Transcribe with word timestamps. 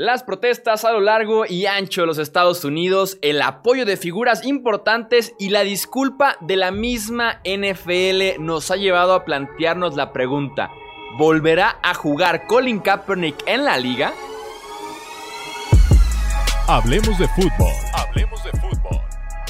Las 0.00 0.22
protestas 0.22 0.84
a 0.84 0.92
lo 0.92 1.00
largo 1.00 1.44
y 1.44 1.66
ancho 1.66 2.02
de 2.02 2.06
los 2.06 2.18
Estados 2.18 2.64
Unidos, 2.64 3.18
el 3.20 3.42
apoyo 3.42 3.84
de 3.84 3.96
figuras 3.96 4.46
importantes 4.46 5.34
y 5.40 5.48
la 5.48 5.64
disculpa 5.64 6.36
de 6.40 6.54
la 6.54 6.70
misma 6.70 7.40
NFL 7.44 8.40
nos 8.40 8.70
ha 8.70 8.76
llevado 8.76 9.12
a 9.12 9.24
plantearnos 9.24 9.96
la 9.96 10.12
pregunta, 10.12 10.70
¿volverá 11.18 11.80
a 11.82 11.94
jugar 11.94 12.46
Colin 12.46 12.78
Kaepernick 12.78 13.42
en 13.48 13.64
la 13.64 13.76
liga? 13.76 14.12
Hablemos 16.68 17.18
de 17.18 17.26
fútbol. 17.26 17.72
Hablemos 17.92 18.44
de 18.44 18.50
fútbol. 18.52 19.00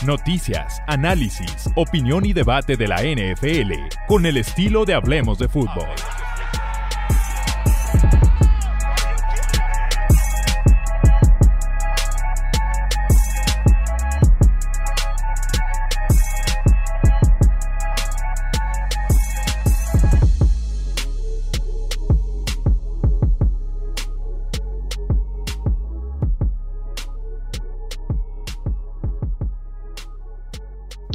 Noticias, 0.07 0.81
análisis, 0.87 1.69
opinión 1.77 2.25
y 2.25 2.33
debate 2.33 2.79
de 2.79 2.89
la 2.89 3.03
NFL 3.03 3.75
con 4.07 4.25
el 4.25 4.39
estilo 4.39 4.87
de 4.87 4.95
Hablemos 4.95 5.39
de 5.39 5.49
fútbol. 5.49 5.89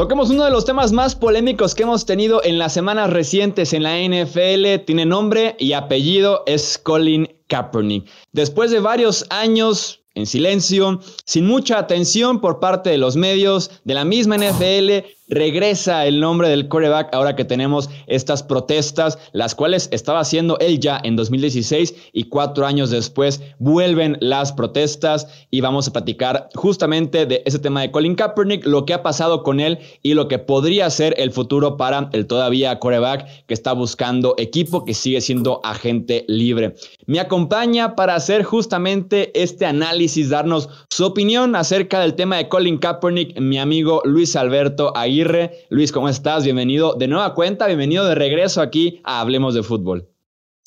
Toquemos 0.03 0.31
uno 0.31 0.43
de 0.43 0.52
los 0.52 0.66
temas 0.66 0.91
más 0.91 1.16
polémicos 1.16 1.73
que 1.73 1.84
hemos 1.84 2.05
tenido 2.05 2.43
en 2.43 2.57
las 2.57 2.73
semanas 2.73 3.09
recientes 3.09 3.71
en 3.71 3.84
la 3.84 3.98
NFL. 3.98 4.84
Tiene 4.85 5.05
nombre 5.05 5.55
y 5.59 5.71
apellido, 5.71 6.43
es 6.45 6.77
Colin 6.77 7.29
Kaepernick. 7.48 8.09
Después 8.34 8.70
de 8.71 8.81
varios 8.81 9.26
años 9.29 10.02
en 10.13 10.26
silencio, 10.26 10.99
sin 11.23 11.48
mucha 11.48 11.79
atención 11.79 12.41
por 12.41 12.59
parte 12.59 12.89
de 12.89 12.98
los 12.98 13.16
medios, 13.16 13.71
de 13.85 13.93
la 13.93 14.04
misma 14.04 14.35
NFL, 14.35 15.07
regresa 15.27 16.05
el 16.05 16.20
nombre 16.20 16.49
del 16.49 16.68
quarterback 16.68 17.13
ahora 17.13 17.35
que 17.35 17.46
tenemos 17.46 17.90
estas 18.07 18.43
protestas, 18.43 19.18
las 19.32 19.55
cuales 19.55 19.90
estaba 19.91 20.20
haciendo 20.20 20.57
él 20.60 20.79
ya 20.79 20.99
en 21.04 21.16
2016 21.16 21.96
y 22.12 22.26
cuatro 22.26 22.66
años 22.66 22.90
después 22.90 23.41
vuelven 23.60 24.18
las 24.20 24.51
protestas 24.51 25.27
y 25.49 25.62
vamos 25.62 25.88
a 25.88 25.94
platicar 25.94 26.49
justamente 26.55 27.26
de 27.26 27.41
ese 27.46 27.60
tema 27.60 27.82
de 27.82 27.91
Colin 27.91 28.16
Kaepernick, 28.16 28.66
lo 28.66 28.85
que 28.85 28.94
ha 28.94 29.04
pasado 29.04 29.44
con 29.44 29.60
él 29.60 29.79
y 30.01 30.13
lo 30.13 30.27
que 30.27 30.40
podría 30.40 30.90
ser 30.90 31.16
el 31.18 31.32
futuro 31.32 31.77
para 31.77 32.10
el 32.13 32.27
todavía 32.27 32.79
quarterback 32.79 33.46
que 33.48 33.54
está 33.54 33.74
buscando 33.74 34.35
equipo, 34.38 34.85
que 34.85 34.94
sigue 34.94 35.21
siendo 35.21 35.62
agente 35.63 36.26
libre. 36.27 36.76
Me 37.05 37.20
acompaña 37.20 37.96
para 37.96 38.16
hacer 38.16 38.44
justamente 38.44 39.32
este 39.41 39.66
análisis, 39.66 40.29
darnos 40.29 40.70
su 40.90 41.05
opinión 41.05 41.55
acerca 41.55 41.99
del 42.01 42.16
tema 42.16 42.38
de 42.38 42.49
Colin 42.49 42.77
Kaepernick, 42.77 43.40
mi 43.40 43.57
amigo 43.57 44.01
Luis 44.05 44.35
Alberto 44.35 44.96
Aguirre 44.96 45.23
Luis, 45.70 45.91
¿cómo 45.91 46.10
estás? 46.10 46.43
Bienvenido 46.43 46.96
de 46.96 47.07
nueva 47.07 47.34
cuenta, 47.34 47.68
bienvenido 47.68 48.05
de 48.05 48.16
regreso 48.16 48.62
aquí 48.62 49.02
a 49.04 49.21
Hablemos 49.21 49.54
de 49.54 49.63
Fútbol. 49.63 50.10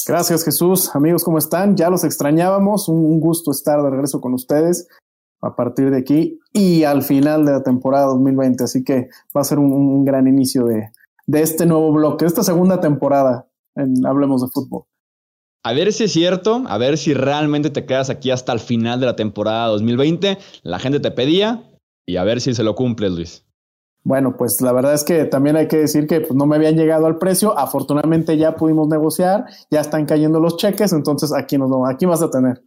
Gracias 0.06 0.44
Jesús, 0.44 0.94
amigos, 0.94 1.24
¿cómo 1.24 1.38
están? 1.38 1.76
Ya 1.76 1.90
los 1.90 2.04
extrañábamos, 2.04 2.88
un 2.88 3.20
gusto 3.20 3.50
estar 3.50 3.82
de 3.82 3.90
regreso 3.90 4.20
con 4.20 4.34
ustedes 4.34 4.88
a 5.42 5.54
partir 5.54 5.90
de 5.90 5.98
aquí 5.98 6.38
y 6.52 6.84
al 6.84 7.02
final 7.02 7.44
de 7.44 7.52
la 7.52 7.62
temporada 7.62 8.06
2020, 8.06 8.64
así 8.64 8.82
que 8.82 9.08
va 9.36 9.42
a 9.42 9.44
ser 9.44 9.58
un, 9.58 10.04
gran 10.04 10.26
inicio 10.26 10.64
de, 10.64 10.90
de 11.26 11.42
este 11.42 11.66
nuevo 11.66 11.92
bloque, 11.92 12.24
de 12.24 12.28
esta 12.28 12.42
segunda 12.42 12.80
temporada 12.80 13.46
en 13.74 14.06
Hablemos 14.06 14.42
de 14.42 14.48
Fútbol. 14.48 14.84
A 15.64 15.72
ver 15.72 15.92
si 15.92 16.04
es 16.04 16.12
cierto, 16.12 16.62
a 16.66 16.78
ver 16.78 16.96
si 16.96 17.12
realmente 17.12 17.70
te 17.70 17.84
quedas 17.84 18.08
aquí 18.08 18.30
hasta 18.30 18.52
el 18.52 18.60
final 18.60 19.00
de 19.00 19.06
la 19.06 19.16
temporada 19.16 19.66
2020. 19.66 20.38
La 20.62 20.78
gente 20.78 21.00
te 21.00 21.10
pedía 21.10 21.64
y 22.06 22.16
a 22.16 22.24
ver 22.24 22.40
si 22.40 22.54
se 22.54 22.62
lo 22.62 22.76
cumples, 22.76 23.12
Luis. 23.12 23.45
Bueno, 24.06 24.36
pues 24.36 24.60
la 24.60 24.72
verdad 24.72 24.94
es 24.94 25.02
que 25.02 25.24
también 25.24 25.56
hay 25.56 25.66
que 25.66 25.78
decir 25.78 26.06
que 26.06 26.20
pues, 26.20 26.32
no 26.32 26.46
me 26.46 26.54
habían 26.54 26.76
llegado 26.76 27.06
al 27.06 27.18
precio. 27.18 27.58
Afortunadamente 27.58 28.36
ya 28.36 28.54
pudimos 28.54 28.86
negociar, 28.86 29.46
ya 29.68 29.80
están 29.80 30.06
cayendo 30.06 30.38
los 30.38 30.56
cheques, 30.58 30.92
entonces 30.92 31.32
aquí 31.36 31.58
nos 31.58 31.72
aquí 31.92 32.06
vas 32.06 32.22
a 32.22 32.30
tener. 32.30 32.62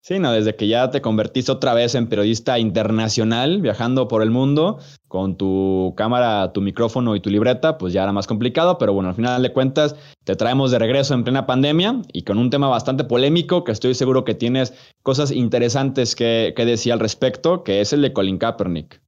Sí, 0.00 0.18
no, 0.18 0.32
desde 0.32 0.56
que 0.56 0.66
ya 0.66 0.90
te 0.90 1.00
convertiste 1.00 1.52
otra 1.52 1.72
vez 1.72 1.94
en 1.94 2.08
periodista 2.08 2.58
internacional, 2.58 3.60
viajando 3.60 4.08
por 4.08 4.22
el 4.22 4.32
mundo, 4.32 4.80
con 5.06 5.36
tu 5.36 5.94
cámara, 5.96 6.52
tu 6.52 6.60
micrófono 6.60 7.14
y 7.14 7.20
tu 7.20 7.30
libreta, 7.30 7.78
pues 7.78 7.92
ya 7.92 8.02
era 8.02 8.10
más 8.10 8.26
complicado, 8.26 8.76
pero 8.76 8.92
bueno, 8.92 9.10
al 9.10 9.14
final 9.14 9.40
de 9.40 9.52
cuentas 9.52 9.94
te 10.24 10.34
traemos 10.34 10.72
de 10.72 10.80
regreso 10.80 11.14
en 11.14 11.22
plena 11.22 11.46
pandemia 11.46 12.02
y 12.12 12.24
con 12.24 12.38
un 12.38 12.50
tema 12.50 12.66
bastante 12.66 13.04
polémico 13.04 13.62
que 13.62 13.70
estoy 13.70 13.94
seguro 13.94 14.24
que 14.24 14.34
tienes 14.34 14.74
cosas 15.04 15.30
interesantes 15.30 16.16
que, 16.16 16.54
que 16.56 16.66
decir 16.66 16.92
al 16.92 16.98
respecto, 16.98 17.62
que 17.62 17.80
es 17.80 17.92
el 17.92 18.02
de 18.02 18.12
Colin 18.12 18.38
Kaepernick. 18.38 19.00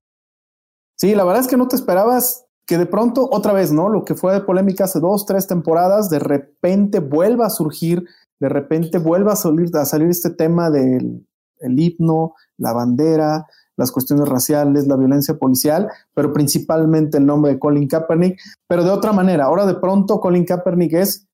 Sí, 1.04 1.14
la 1.14 1.24
verdad 1.24 1.42
es 1.42 1.48
que 1.48 1.58
no 1.58 1.68
te 1.68 1.76
esperabas 1.76 2.46
que 2.66 2.78
de 2.78 2.86
pronto, 2.86 3.28
otra 3.30 3.52
vez, 3.52 3.70
¿no? 3.70 3.90
Lo 3.90 4.06
que 4.06 4.14
fue 4.14 4.32
de 4.32 4.40
polémica 4.40 4.84
hace 4.84 5.00
dos, 5.00 5.26
tres 5.26 5.46
temporadas, 5.46 6.08
de 6.08 6.18
repente 6.18 7.00
vuelva 7.00 7.44
a 7.44 7.50
surgir, 7.50 8.06
de 8.40 8.48
repente 8.48 8.96
vuelva 8.96 9.34
a 9.34 9.36
salir, 9.36 9.68
a 9.76 9.84
salir 9.84 10.08
este 10.08 10.30
tema 10.30 10.70
del 10.70 11.26
el 11.58 11.78
himno, 11.78 12.32
la 12.56 12.72
bandera, 12.72 13.46
las 13.76 13.92
cuestiones 13.92 14.26
raciales, 14.26 14.86
la 14.86 14.96
violencia 14.96 15.34
policial, 15.36 15.90
pero 16.14 16.32
principalmente 16.32 17.18
el 17.18 17.26
nombre 17.26 17.52
de 17.52 17.58
Colin 17.58 17.86
Kaepernick, 17.86 18.40
pero 18.66 18.82
de 18.82 18.88
otra 18.88 19.12
manera. 19.12 19.44
Ahora 19.44 19.66
de 19.66 19.74
pronto 19.74 20.20
Colin 20.20 20.46
Kaepernick 20.46 20.94
es 20.94 21.26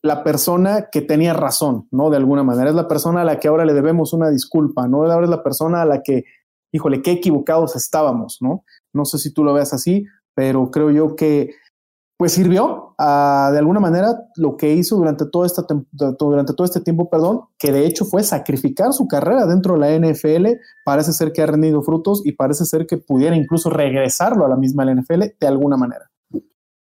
la 0.00 0.24
persona 0.24 0.88
que 0.90 1.02
tenía 1.02 1.34
razón, 1.34 1.86
¿no? 1.90 2.08
De 2.08 2.16
alguna 2.16 2.44
manera. 2.44 2.70
Es 2.70 2.76
la 2.76 2.88
persona 2.88 3.20
a 3.20 3.24
la 3.26 3.38
que 3.40 3.48
ahora 3.48 3.66
le 3.66 3.74
debemos 3.74 4.14
una 4.14 4.30
disculpa, 4.30 4.88
¿no? 4.88 5.04
Ahora 5.04 5.24
es 5.24 5.30
la 5.30 5.42
persona 5.42 5.82
a 5.82 5.84
la 5.84 6.02
que 6.02 6.24
híjole, 6.76 7.02
qué 7.02 7.12
equivocados 7.12 7.74
estábamos, 7.76 8.38
¿no? 8.40 8.64
No 8.96 9.04
sé 9.04 9.18
si 9.18 9.32
tú 9.32 9.44
lo 9.44 9.54
veas 9.54 9.72
así, 9.72 10.04
pero 10.34 10.70
creo 10.70 10.90
yo 10.90 11.14
que 11.14 11.50
pues 12.18 12.32
sirvió 12.32 12.94
a, 12.98 13.50
de 13.52 13.58
alguna 13.58 13.78
manera 13.78 14.14
lo 14.36 14.56
que 14.56 14.72
hizo 14.72 14.96
durante 14.96 15.26
todo, 15.26 15.46
durante 15.92 16.54
todo 16.54 16.64
este 16.64 16.80
tiempo, 16.80 17.10
perdón, 17.10 17.42
que 17.58 17.72
de 17.72 17.86
hecho 17.86 18.06
fue 18.06 18.22
sacrificar 18.22 18.92
su 18.94 19.06
carrera 19.06 19.44
dentro 19.46 19.74
de 19.74 19.80
la 19.80 20.08
NFL, 20.08 20.46
parece 20.84 21.12
ser 21.12 21.32
que 21.32 21.42
ha 21.42 21.46
rendido 21.46 21.82
frutos 21.82 22.22
y 22.24 22.32
parece 22.32 22.64
ser 22.64 22.86
que 22.86 22.96
pudiera 22.96 23.36
incluso 23.36 23.68
regresarlo 23.68 24.46
a 24.46 24.48
la 24.48 24.56
misma 24.56 24.84
NFL 24.90 25.24
de 25.38 25.46
alguna 25.46 25.76
manera. 25.76 26.10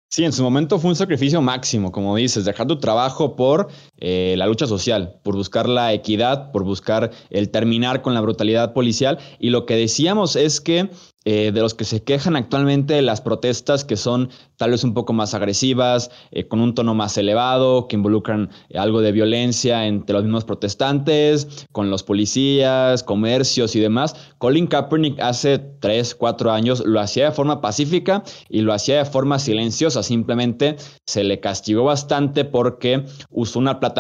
Sí, 0.10 0.26
en 0.26 0.34
su 0.34 0.44
momento 0.44 0.78
fue 0.78 0.90
un 0.90 0.96
sacrificio 0.98 1.42
máximo, 1.42 1.90
como 1.92 2.18
dices, 2.18 2.44
dejar 2.44 2.68
tu 2.68 2.80
trabajo 2.80 3.38
por 3.38 3.70
eh, 4.02 4.34
la 4.36 4.48
lucha 4.48 4.66
social, 4.66 5.20
por 5.24 5.36
buscar 5.36 5.70
la 5.70 5.94
equidad, 5.94 6.52
por 6.52 6.64
buscar 6.64 7.12
el 7.30 7.50
terminar 7.50 8.02
con 8.02 8.16
la 8.16 8.22
brutalidad 8.22 8.74
policial. 8.74 9.20
Y 9.40 9.52
lo 9.52 9.68
que 9.68 9.76
decíamos 9.76 10.36
es 10.36 10.60
que 10.60 10.90
eh, 11.24 11.52
de 11.54 11.62
los 11.62 11.76
que 11.76 11.86
se 11.86 12.02
quejan 12.02 12.36
actualmente 12.36 13.00
las 13.04 13.22
protestas 13.22 13.86
que 13.86 13.96
son 13.96 14.32
tal 14.58 14.72
vez 14.72 14.84
un 14.84 14.96
poco 14.96 15.14
más 15.14 15.36
agresivas, 15.36 16.10
eh, 16.32 16.48
con 16.48 16.62
un 16.62 16.74
tono 16.74 16.96
más 16.96 17.16
elevado, 17.16 17.88
que 17.88 17.96
involucran 17.96 18.50
algo 18.74 19.02
de 19.02 19.12
violencia 19.12 19.86
entre 19.86 20.16
los 20.16 20.24
mismos 20.24 20.46
protestantes, 20.46 21.68
con 21.72 21.92
los 21.92 22.02
policías, 22.02 23.04
comercios 23.04 23.76
y 23.76 23.80
demás. 23.80 24.16
Colin 24.40 24.66
Kaepernick 24.66 25.20
hace 25.20 25.60
tres, 25.60 26.16
cuatro 26.16 26.52
años 26.52 26.84
lo 26.88 27.00
hacía 27.00 27.26
de 27.26 27.32
forma 27.32 27.62
pacífica 27.62 28.24
y 28.50 28.62
lo 28.62 28.74
hacía 28.74 28.98
de 28.98 29.06
forma 29.06 29.38
silenciosa. 29.38 30.02
Simplemente 30.02 30.78
se 31.06 31.24
le 31.24 31.40
castigó 31.40 31.84
bastante 31.84 32.46
porque 32.46 33.06
usó 33.30 33.60
una 33.60 33.80
plataforma 33.80 33.91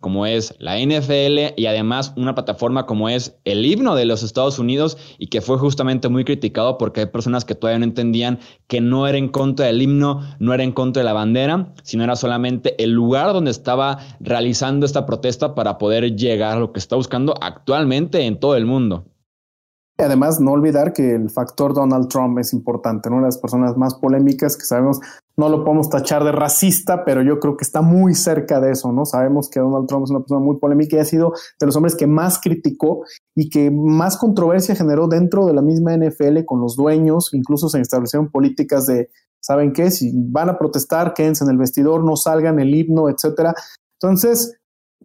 como 0.00 0.26
es 0.26 0.54
la 0.58 0.78
NFL 0.78 1.54
y 1.56 1.66
además 1.66 2.12
una 2.16 2.34
plataforma 2.34 2.86
como 2.86 3.08
es 3.08 3.36
el 3.44 3.64
himno 3.64 3.94
de 3.94 4.04
los 4.04 4.22
Estados 4.22 4.58
Unidos 4.58 4.96
y 5.18 5.28
que 5.28 5.40
fue 5.40 5.58
justamente 5.58 6.08
muy 6.08 6.24
criticado 6.24 6.78
porque 6.78 7.00
hay 7.00 7.06
personas 7.06 7.44
que 7.44 7.54
todavía 7.54 7.78
no 7.78 7.84
entendían 7.84 8.38
que 8.66 8.80
no 8.80 9.06
era 9.06 9.18
en 9.18 9.28
contra 9.28 9.66
del 9.66 9.82
himno, 9.82 10.22
no 10.38 10.54
era 10.54 10.62
en 10.62 10.72
contra 10.72 11.00
de 11.00 11.04
la 11.04 11.12
bandera, 11.12 11.72
sino 11.82 12.04
era 12.04 12.16
solamente 12.16 12.82
el 12.82 12.90
lugar 12.90 13.32
donde 13.32 13.50
estaba 13.50 13.98
realizando 14.20 14.86
esta 14.86 15.06
protesta 15.06 15.54
para 15.54 15.78
poder 15.78 16.16
llegar 16.16 16.56
a 16.56 16.60
lo 16.60 16.72
que 16.72 16.78
está 16.78 16.96
buscando 16.96 17.34
actualmente 17.40 18.26
en 18.26 18.38
todo 18.38 18.56
el 18.56 18.66
mundo. 18.66 19.04
Además, 19.98 20.40
no 20.40 20.52
olvidar 20.52 20.92
que 20.92 21.14
el 21.14 21.30
factor 21.30 21.72
Donald 21.72 22.08
Trump 22.08 22.38
es 22.38 22.52
importante, 22.52 23.08
una 23.08 23.20
de 23.20 23.26
las 23.26 23.38
personas 23.38 23.78
más 23.78 23.94
polémicas 23.94 24.56
que 24.56 24.66
sabemos, 24.66 25.00
no 25.38 25.48
lo 25.48 25.64
podemos 25.64 25.88
tachar 25.88 26.22
de 26.22 26.32
racista, 26.32 27.04
pero 27.04 27.22
yo 27.22 27.40
creo 27.40 27.56
que 27.56 27.64
está 27.64 27.80
muy 27.80 28.14
cerca 28.14 28.60
de 28.60 28.72
eso, 28.72 28.92
¿no? 28.92 29.06
Sabemos 29.06 29.48
que 29.48 29.58
Donald 29.58 29.86
Trump 29.86 30.04
es 30.04 30.10
una 30.10 30.20
persona 30.20 30.40
muy 30.40 30.58
polémica 30.58 30.96
y 30.96 30.98
ha 30.98 31.04
sido 31.04 31.32
de 31.58 31.66
los 31.66 31.76
hombres 31.76 31.94
que 31.94 32.06
más 32.06 32.38
criticó 32.38 33.04
y 33.34 33.48
que 33.48 33.70
más 33.70 34.18
controversia 34.18 34.74
generó 34.74 35.08
dentro 35.08 35.46
de 35.46 35.54
la 35.54 35.62
misma 35.62 35.96
NFL 35.96 36.44
con 36.44 36.60
los 36.60 36.76
dueños, 36.76 37.30
incluso 37.32 37.70
se 37.70 37.80
establecieron 37.80 38.30
políticas 38.30 38.86
de, 38.86 39.08
¿saben 39.40 39.72
qué? 39.72 39.90
Si 39.90 40.12
van 40.14 40.50
a 40.50 40.58
protestar, 40.58 41.14
quédense 41.14 41.44
en 41.44 41.50
el 41.50 41.58
vestidor, 41.58 42.04
no 42.04 42.16
salgan 42.16 42.58
el 42.58 42.74
himno, 42.74 43.08
etcétera. 43.08 43.54
Entonces, 43.98 44.58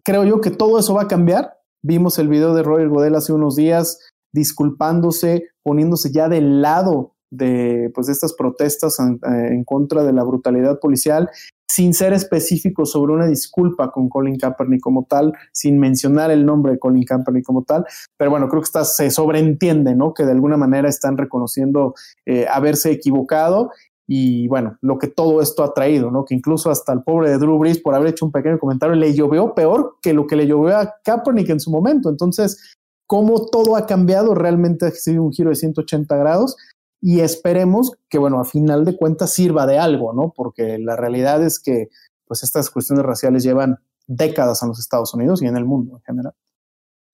creo 0.04 0.24
yo 0.24 0.42
que 0.42 0.50
todo 0.50 0.78
eso 0.78 0.92
va 0.92 1.02
a 1.02 1.08
cambiar. 1.08 1.54
Vimos 1.82 2.18
el 2.18 2.28
video 2.28 2.54
de 2.54 2.62
Roy 2.62 2.86
Godel 2.88 3.14
hace 3.14 3.32
unos 3.32 3.56
días 3.56 3.98
disculpándose, 4.32 5.48
poniéndose 5.62 6.10
ya 6.12 6.28
del 6.28 6.62
lado 6.62 7.12
de 7.30 7.90
pues, 7.94 8.08
estas 8.08 8.34
protestas 8.34 8.98
en, 9.00 9.64
contra 9.64 10.04
de 10.04 10.12
la 10.12 10.22
brutalidad 10.22 10.78
policial. 10.78 11.30
sin 11.66 11.94
ser 11.94 12.12
específico 12.12 12.84
sobre 12.84 13.14
una 13.14 13.26
disculpa 13.26 13.90
con 13.90 14.10
Colin 14.10 14.36
Kaepernick 14.36 14.82
como 14.82 15.06
tal, 15.08 15.32
sin 15.52 15.78
mencionar 15.78 16.30
el 16.30 16.44
nombre 16.44 16.72
de 16.72 16.78
Colin 16.78 17.04
Kaepernick 17.04 17.46
como 17.46 17.64
tal, 17.64 17.86
pero 18.18 18.30
bueno, 18.30 18.46
creo 18.48 18.60
que 18.60 18.84
se 18.84 19.10
sobreentiende, 19.10 19.94
¿no? 19.94 20.12
Que 20.12 20.26
de 20.26 20.32
alguna 20.32 20.58
manera 20.58 20.90
están 20.90 21.16
reconociendo 21.16 21.94
eh, 22.26 22.46
haberse 22.46 22.90
equivocado 22.90 23.70
y 24.06 24.46
bueno, 24.48 24.76
lo 24.82 24.98
que 24.98 25.08
todo 25.08 25.40
esto 25.40 25.64
ha 25.64 25.72
traído, 25.72 26.10
¿no? 26.10 26.26
Que 26.26 26.34
incluso 26.34 26.70
hasta 26.70 26.92
el 26.92 27.02
pobre 27.02 27.30
de 27.30 27.38
Drew 27.38 27.56
Brees, 27.56 27.80
por 27.80 27.94
haber 27.94 28.10
hecho 28.10 28.26
un 28.26 28.32
pequeño 28.32 28.58
comentario, 28.58 28.94
le 28.94 29.14
llovió 29.14 29.54
peor 29.54 29.96
que 30.02 30.12
lo 30.12 30.26
que 30.26 30.36
le 30.36 30.46
llovió 30.46 30.76
a 30.76 30.96
Kaepernick 31.02 31.48
en 31.48 31.60
su 31.60 31.70
momento. 31.70 32.10
Entonces, 32.10 32.74
cómo 33.06 33.46
todo 33.46 33.76
ha 33.76 33.86
cambiado, 33.86 34.34
realmente 34.34 34.86
ha 34.86 34.90
sido 34.90 35.22
un 35.22 35.32
giro 35.32 35.50
de 35.50 35.56
180 35.56 36.16
grados 36.16 36.56
y 37.00 37.20
esperemos 37.20 37.92
que, 38.08 38.18
bueno, 38.18 38.40
a 38.40 38.44
final 38.44 38.84
de 38.84 38.96
cuentas 38.96 39.32
sirva 39.32 39.66
de 39.66 39.78
algo, 39.78 40.12
¿no? 40.12 40.32
Porque 40.34 40.78
la 40.78 40.96
realidad 40.96 41.42
es 41.42 41.58
que, 41.58 41.88
pues, 42.26 42.42
estas 42.42 42.70
cuestiones 42.70 43.04
raciales 43.04 43.42
llevan 43.42 43.78
décadas 44.06 44.62
en 44.62 44.68
los 44.68 44.78
Estados 44.78 45.12
Unidos 45.14 45.42
y 45.42 45.46
en 45.46 45.56
el 45.56 45.64
mundo 45.64 45.96
en 45.96 46.02
general. 46.02 46.34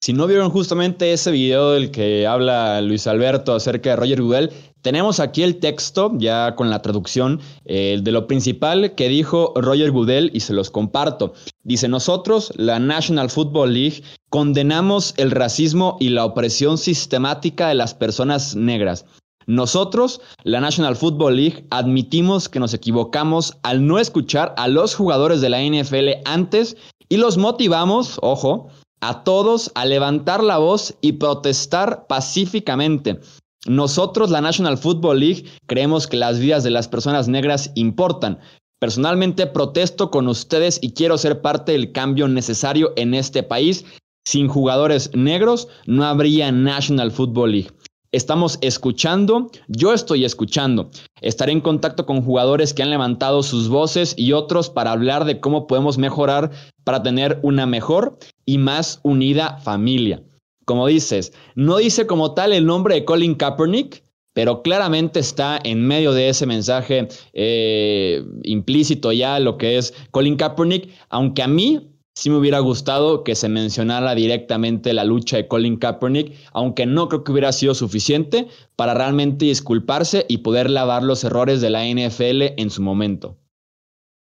Si 0.01 0.13
no 0.13 0.29
vieron 0.29 0.51
justamente 0.51 1.13
ese 1.13 1.33
video 1.33 1.73
del 1.73 1.91
que 1.91 2.25
habla 2.25 2.81
Luis 2.81 3.09
Alberto 3.09 3.53
acerca 3.53 3.91
de 3.91 3.97
Roger 3.97 4.23
Goodell, 4.23 4.51
tenemos 4.81 5.19
aquí 5.19 5.43
el 5.43 5.59
texto, 5.59 6.13
ya 6.19 6.55
con 6.55 6.71
la 6.71 6.83
traducción, 6.83 7.41
eh, 7.65 7.99
de 8.01 8.13
lo 8.13 8.29
principal 8.29 8.95
que 8.95 9.09
dijo 9.09 9.53
Roger 9.57 9.91
Goodell 9.91 10.31
y 10.33 10.41
se 10.41 10.53
los 10.53 10.71
comparto. 10.71 11.33
Dice, 11.65 11.89
nosotros, 11.89 12.53
la 12.55 12.79
National 12.79 13.29
Football 13.29 13.75
League, 13.75 14.05
condenamos 14.31 15.15
el 15.17 15.33
racismo 15.33 15.97
y 15.99 16.11
la 16.11 16.25
opresión 16.25 16.79
sistemática 16.79 17.69
de 17.69 17.75
las 17.75 17.95
personas 17.95 18.55
negras. 18.55 19.05
Nosotros, 19.49 20.21
la 20.45 20.61
National 20.61 20.95
Football 20.95 21.37
League, 21.37 21.67
admitimos 21.71 22.49
que 22.49 22.61
nos 22.61 22.73
equivocamos 22.73 23.59
al 23.65 23.85
no 23.85 23.99
escuchar 23.99 24.55
a 24.59 24.69
los 24.69 24.95
jugadores 24.95 25.41
de 25.41 25.49
la 25.49 25.61
NFL 25.61 26.23
antes 26.25 26.77
y 27.09 27.17
los 27.17 27.37
motivamos, 27.37 28.19
ojo, 28.23 28.69
a 29.01 29.25
todos 29.25 29.71
a 29.75 29.85
levantar 29.85 30.43
la 30.43 30.59
voz 30.59 30.95
y 31.01 31.13
protestar 31.13 32.07
pacíficamente. 32.09 33.21
Nosotros, 33.67 34.31
la 34.31 34.41
National 34.41 34.79
Football 34.79 35.21
League, 35.21 35.45
creemos 35.67 36.07
que 36.07 36.17
las 36.17 36.39
vidas 36.39 36.65
de 36.65 36.71
las 36.71 36.89
personas 36.89 37.29
negras 37.29 37.71
importan. 37.75 38.39
Personalmente 38.81 39.47
protesto 39.47 40.11
con 40.11 40.29
ustedes 40.29 40.79
y 40.81 40.93
quiero 40.93 41.19
ser 41.19 41.41
parte 41.43 41.73
del 41.73 41.93
cambio 41.93 42.29
necesario 42.29 42.93
en 42.97 43.15
este 43.15 43.43
país. 43.43 43.85
Sin 44.25 44.47
jugadores 44.47 45.11
negros 45.15 45.69
no 45.87 46.05
habría 46.05 46.53
National 46.53 47.11
Football 47.11 47.53
League. 47.53 47.71
Estamos 48.11 48.57
escuchando, 48.63 49.51
yo 49.69 49.93
estoy 49.93 50.25
escuchando. 50.25 50.91
Estaré 51.21 51.53
en 51.53 51.61
contacto 51.61 52.07
con 52.07 52.23
jugadores 52.23 52.73
que 52.73 52.83
han 52.83 52.89
levantado 52.89 53.43
sus 53.43 53.69
voces 53.69 54.15
y 54.17 54.33
otros 54.33 54.71
para 54.71 54.93
hablar 54.93 55.27
de 55.27 55.41
cómo 55.41 55.67
podemos 55.67 55.99
mejorar 55.99 56.51
para 56.85 57.03
tener 57.03 57.39
una 57.43 57.67
mejor 57.67 58.17
y 58.47 58.57
más 58.57 59.01
unida 59.03 59.59
familia. 59.59 60.23
Como 60.65 60.87
dices, 60.87 61.35
no 61.55 61.77
dice 61.77 62.07
como 62.07 62.33
tal 62.33 62.55
el 62.55 62.65
nombre 62.65 62.95
de 62.95 63.05
Colin 63.05 63.35
Kaepernick, 63.35 64.03
pero 64.33 64.63
claramente 64.63 65.21
está 65.21 65.59
en 65.63 65.87
medio 65.87 66.13
de 66.13 66.31
ese 66.31 66.47
mensaje 66.47 67.09
eh, 67.35 68.25
implícito 68.43 69.13
ya 69.13 69.39
lo 69.39 69.59
que 69.59 69.77
es 69.77 69.93
Colin 70.13 70.37
Kaepernick, 70.37 70.89
aunque 71.11 71.43
a 71.43 71.49
mí 71.49 71.91
sí 72.19 72.31
me 72.31 72.37
hubiera 72.37 72.59
gustado 72.59 73.23
que 73.23 73.37
se 73.37 73.49
mencionara 73.49 74.17
directamente 74.17 74.93
la 74.93 75.05
lucha 75.05 75.37
de 75.37 75.47
Colin 75.47 75.79
Kaepernick, 75.79 76.35
aunque 76.53 76.85
no 76.85 77.09
creo 77.09 77.23
que 77.23 77.31
hubiera 77.31 77.53
sido 77.53 77.77
suficiente 77.77 78.49
para 78.75 78.93
realmente 78.93 79.45
disculparse 79.45 80.27
y 80.29 80.39
poder 80.39 80.69
lavar 80.69 81.05
los 81.05 81.23
errores 81.23 81.61
de 81.61 81.71
la 81.71 81.85
NFL 81.85 82.61
en 82.61 82.71
su 82.71 82.83
momento. 82.83 83.37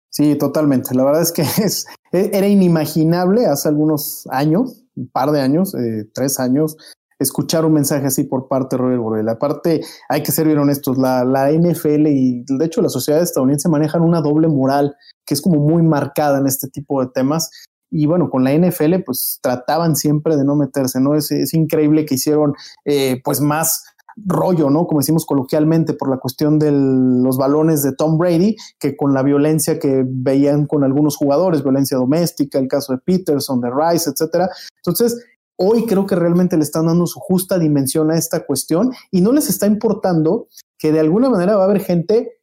Sí, 0.09 0.35
totalmente. 0.35 0.93
La 0.93 1.05
verdad 1.05 1.21
es 1.21 1.31
que 1.31 1.43
es, 1.63 1.85
e, 2.11 2.31
era 2.33 2.47
inimaginable 2.47 3.45
hace 3.45 3.69
algunos 3.69 4.27
años, 4.29 4.83
un 4.97 5.07
par 5.07 5.31
de 5.31 5.39
años, 5.39 5.73
eh, 5.73 6.03
tres 6.13 6.37
años, 6.37 6.75
escuchar 7.17 7.63
un 7.63 7.71
mensaje 7.71 8.07
así 8.07 8.25
por 8.25 8.49
parte 8.49 8.75
de 8.75 8.81
Robert 8.81 9.01
Borrell. 9.01 9.29
Aparte, 9.29 9.79
hay 10.09 10.21
que 10.21 10.33
ser 10.33 10.47
bien 10.47 10.59
honestos, 10.59 10.97
la, 10.97 11.23
la 11.23 11.49
NFL 11.49 12.07
y 12.07 12.43
de 12.45 12.65
hecho 12.65 12.81
la 12.81 12.89
sociedad 12.89 13.21
estadounidense 13.21 13.69
manejan 13.69 14.01
una 14.01 14.19
doble 14.19 14.49
moral 14.49 14.97
que 15.25 15.33
es 15.33 15.41
como 15.41 15.61
muy 15.61 15.81
marcada 15.81 16.39
en 16.39 16.47
este 16.47 16.67
tipo 16.67 17.01
de 17.01 17.09
temas 17.13 17.49
y 17.91 18.05
bueno, 18.05 18.29
con 18.29 18.43
la 18.43 18.53
NFL 18.53 19.03
pues 19.05 19.39
trataban 19.41 19.95
siempre 19.95 20.35
de 20.35 20.43
no 20.43 20.55
meterse, 20.55 20.99
¿no? 20.99 21.15
Es, 21.15 21.31
es 21.31 21.53
increíble 21.53 22.05
que 22.05 22.15
hicieron 22.15 22.53
eh, 22.85 23.21
pues 23.23 23.41
más 23.41 23.83
rollo, 24.17 24.69
¿no? 24.69 24.87
Como 24.87 25.01
decimos 25.01 25.25
coloquialmente, 25.25 25.93
por 25.93 26.09
la 26.09 26.17
cuestión 26.17 26.57
de 26.57 26.71
los 26.71 27.37
balones 27.37 27.83
de 27.83 27.93
Tom 27.93 28.17
Brady, 28.17 28.55
que 28.79 28.95
con 28.95 29.13
la 29.13 29.23
violencia 29.23 29.77
que 29.79 30.03
veían 30.07 30.67
con 30.67 30.83
algunos 30.83 31.17
jugadores, 31.17 31.63
violencia 31.63 31.97
doméstica, 31.97 32.59
el 32.59 32.67
caso 32.67 32.93
de 32.93 32.99
Peterson, 32.99 33.59
de 33.61 33.69
Rice, 33.69 34.09
etcétera. 34.09 34.49
Entonces, 34.77 35.25
hoy 35.57 35.85
creo 35.85 36.05
que 36.05 36.15
realmente 36.15 36.57
le 36.57 36.63
están 36.63 36.87
dando 36.87 37.05
su 37.07 37.19
justa 37.19 37.59
dimensión 37.59 38.11
a 38.11 38.17
esta 38.17 38.45
cuestión 38.45 38.91
y 39.11 39.21
no 39.21 39.31
les 39.31 39.49
está 39.49 39.67
importando 39.67 40.47
que 40.77 40.91
de 40.91 40.99
alguna 40.99 41.29
manera 41.29 41.55
va 41.55 41.63
a 41.63 41.65
haber 41.65 41.81
gente 41.81 42.34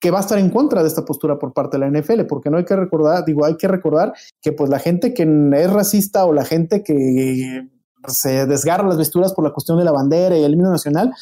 que 0.00 0.10
va 0.10 0.18
a 0.18 0.20
estar 0.20 0.38
en 0.38 0.50
contra 0.50 0.82
de 0.82 0.88
esta 0.88 1.04
postura 1.04 1.38
por 1.38 1.52
parte 1.52 1.78
de 1.78 1.88
la 1.88 2.00
NFL, 2.00 2.22
porque 2.28 2.50
no 2.50 2.58
hay 2.58 2.64
que 2.64 2.76
recordar, 2.76 3.24
digo, 3.24 3.44
hay 3.44 3.56
que 3.56 3.68
recordar 3.68 4.12
que 4.42 4.52
pues 4.52 4.70
la 4.70 4.78
gente 4.78 5.14
que 5.14 5.22
es 5.22 5.72
racista 5.72 6.24
o 6.24 6.32
la 6.32 6.44
gente 6.44 6.82
que 6.82 7.68
se 8.06 8.46
desgarra 8.46 8.86
las 8.86 8.98
vesturas 8.98 9.32
por 9.32 9.44
la 9.44 9.52
cuestión 9.52 9.78
de 9.78 9.84
la 9.84 9.92
bandera 9.92 10.36
y 10.36 10.44
el 10.44 10.52
himno 10.52 10.70
nacional, 10.70 11.12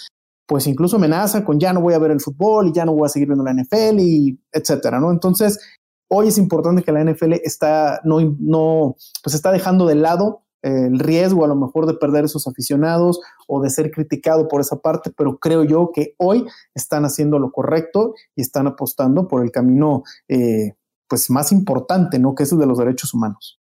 pues 0.47 0.67
incluso 0.67 0.97
amenaza 0.97 1.44
con 1.44 1.59
ya 1.59 1.73
no 1.73 1.81
voy 1.81 1.94
a 1.94 1.99
ver 1.99 2.11
el 2.11 2.21
fútbol 2.21 2.69
y 2.69 2.73
ya 2.73 2.85
no 2.85 2.94
voy 2.94 3.06
a 3.06 3.09
seguir 3.09 3.29
viendo 3.29 3.44
la 3.44 3.55
NFL 3.55 3.99
y 4.00 4.38
etcétera, 4.53 5.00
¿no? 5.00 5.11
Entonces, 5.11 5.59
hoy 6.09 6.29
es 6.29 6.38
importante 6.38 6.82
que 6.82 6.93
la 6.93 7.03
NFL 7.03 7.35
está, 7.44 8.00
no, 8.05 8.19
no, 8.38 8.97
pues 9.23 9.35
está 9.35 9.53
dejando 9.53 9.87
de 9.87 9.94
lado 9.94 10.44
el 10.65 10.99
riesgo 10.99 11.45
a 11.45 11.49
lo 11.49 11.57
mejor 11.57 11.87
de 11.87 11.95
perder 11.95 12.25
esos 12.25 12.47
aficionados 12.47 13.21
o 13.47 13.61
de 13.61 13.71
ser 13.71 13.91
criticado 13.91 14.49
por 14.49 14.61
esa 14.61 14.77
parte, 14.77 15.11
pero 15.17 15.39
creo 15.39 15.63
yo 15.65 15.91
que 15.95 16.15
hoy 16.17 16.47
están 16.75 17.05
haciendo 17.05 17.39
lo 17.39 17.53
correcto 17.53 18.15
y 18.35 18.41
están 18.41 18.67
apostando 18.67 19.29
por 19.29 19.45
el 19.45 19.51
camino 19.51 20.05
eh, 20.29 20.73
pues 21.07 21.29
más 21.31 21.53
importante, 21.53 22.19
¿no? 22.19 22.35
Que 22.35 22.45
es 22.45 22.53
el 22.53 22.59
de 22.59 22.67
los 22.67 22.79
derechos 22.79 23.13
humanos. 23.13 23.61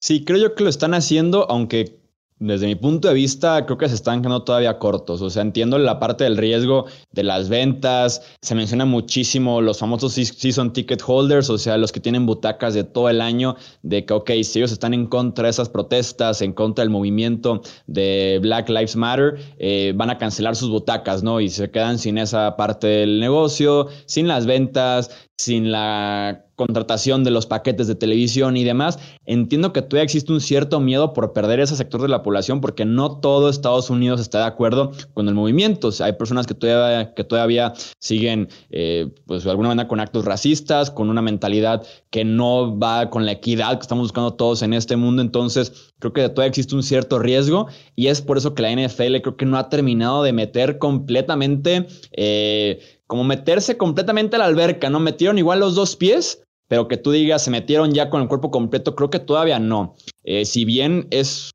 Sí, 0.00 0.24
creo 0.24 0.38
yo 0.38 0.54
que 0.54 0.62
lo 0.62 0.70
están 0.70 0.94
haciendo, 0.94 1.50
aunque 1.50 2.00
desde 2.40 2.66
mi 2.66 2.74
punto 2.74 3.08
de 3.08 3.14
vista, 3.14 3.64
creo 3.66 3.78
que 3.78 3.88
se 3.88 3.94
están 3.94 4.20
quedando 4.20 4.44
todavía 4.44 4.78
cortos. 4.78 5.20
O 5.22 5.30
sea, 5.30 5.42
entiendo 5.42 5.78
la 5.78 5.98
parte 5.98 6.24
del 6.24 6.36
riesgo 6.36 6.86
de 7.12 7.22
las 7.24 7.48
ventas. 7.48 8.22
Se 8.42 8.54
menciona 8.54 8.84
muchísimo 8.84 9.60
los 9.60 9.78
famosos 9.78 10.12
season 10.12 10.72
ticket 10.72 11.02
holders, 11.06 11.50
o 11.50 11.58
sea, 11.58 11.76
los 11.76 11.92
que 11.92 12.00
tienen 12.00 12.26
butacas 12.26 12.74
de 12.74 12.84
todo 12.84 13.08
el 13.08 13.20
año, 13.20 13.56
de 13.82 14.04
que, 14.04 14.14
ok, 14.14 14.30
si 14.42 14.58
ellos 14.58 14.72
están 14.72 14.94
en 14.94 15.06
contra 15.06 15.44
de 15.44 15.50
esas 15.50 15.68
protestas, 15.68 16.42
en 16.42 16.52
contra 16.52 16.82
del 16.82 16.90
movimiento 16.90 17.62
de 17.86 18.38
Black 18.40 18.68
Lives 18.68 18.96
Matter, 18.96 19.36
eh, 19.58 19.92
van 19.96 20.10
a 20.10 20.18
cancelar 20.18 20.54
sus 20.54 20.70
butacas, 20.70 21.22
¿no? 21.22 21.40
Y 21.40 21.48
se 21.48 21.70
quedan 21.70 21.98
sin 21.98 22.18
esa 22.18 22.56
parte 22.56 22.86
del 22.86 23.20
negocio, 23.20 23.88
sin 24.06 24.28
las 24.28 24.46
ventas, 24.46 25.10
sin 25.36 25.72
la 25.72 26.47
contratación 26.58 27.22
de 27.22 27.30
los 27.30 27.46
paquetes 27.46 27.86
de 27.86 27.94
televisión 27.94 28.56
y 28.56 28.64
demás, 28.64 28.98
entiendo 29.24 29.72
que 29.72 29.80
todavía 29.80 30.02
existe 30.02 30.32
un 30.32 30.40
cierto 30.40 30.80
miedo 30.80 31.12
por 31.12 31.32
perder 31.32 31.60
ese 31.60 31.76
sector 31.76 32.02
de 32.02 32.08
la 32.08 32.24
población 32.24 32.60
porque 32.60 32.84
no 32.84 33.20
todo 33.20 33.48
Estados 33.48 33.90
Unidos 33.90 34.20
está 34.20 34.40
de 34.40 34.46
acuerdo 34.46 34.90
con 35.14 35.28
el 35.28 35.34
movimiento. 35.34 35.90
hay 36.00 36.14
personas 36.14 36.48
que 36.48 36.54
todavía, 36.54 37.14
que 37.14 37.22
todavía 37.22 37.74
siguen, 38.00 38.48
eh, 38.70 39.08
pues 39.26 39.44
de 39.44 39.50
alguna 39.50 39.68
manera, 39.68 39.86
con 39.86 40.00
actos 40.00 40.24
racistas, 40.24 40.90
con 40.90 41.10
una 41.10 41.22
mentalidad 41.22 41.86
que 42.10 42.24
no 42.24 42.76
va 42.76 43.08
con 43.08 43.24
la 43.24 43.32
equidad 43.32 43.76
que 43.76 43.82
estamos 43.82 44.06
buscando 44.06 44.34
todos 44.34 44.62
en 44.62 44.74
este 44.74 44.96
mundo. 44.96 45.22
Entonces, 45.22 45.92
creo 46.00 46.12
que 46.12 46.28
todavía 46.28 46.48
existe 46.48 46.74
un 46.74 46.82
cierto 46.82 47.20
riesgo 47.20 47.68
y 47.94 48.08
es 48.08 48.20
por 48.20 48.36
eso 48.36 48.54
que 48.54 48.62
la 48.62 48.72
NFL 48.72 49.20
creo 49.22 49.36
que 49.36 49.46
no 49.46 49.58
ha 49.58 49.68
terminado 49.68 50.24
de 50.24 50.32
meter 50.32 50.78
completamente... 50.78 51.86
Eh, 52.12 52.80
como 53.08 53.24
meterse 53.24 53.78
completamente 53.78 54.36
a 54.36 54.38
la 54.38 54.44
alberca, 54.44 54.90
¿no? 54.90 55.00
Metieron 55.00 55.38
igual 55.38 55.60
los 55.60 55.74
dos 55.74 55.96
pies, 55.96 56.42
pero 56.68 56.86
que 56.86 56.96
tú 56.96 57.10
digas, 57.10 57.42
se 57.42 57.50
metieron 57.50 57.92
ya 57.92 58.10
con 58.10 58.22
el 58.22 58.28
cuerpo 58.28 58.50
completo, 58.50 58.94
creo 58.94 59.10
que 59.10 59.18
todavía 59.18 59.58
no. 59.58 59.96
Eh, 60.24 60.44
si 60.44 60.64
bien 60.64 61.08
es 61.10 61.50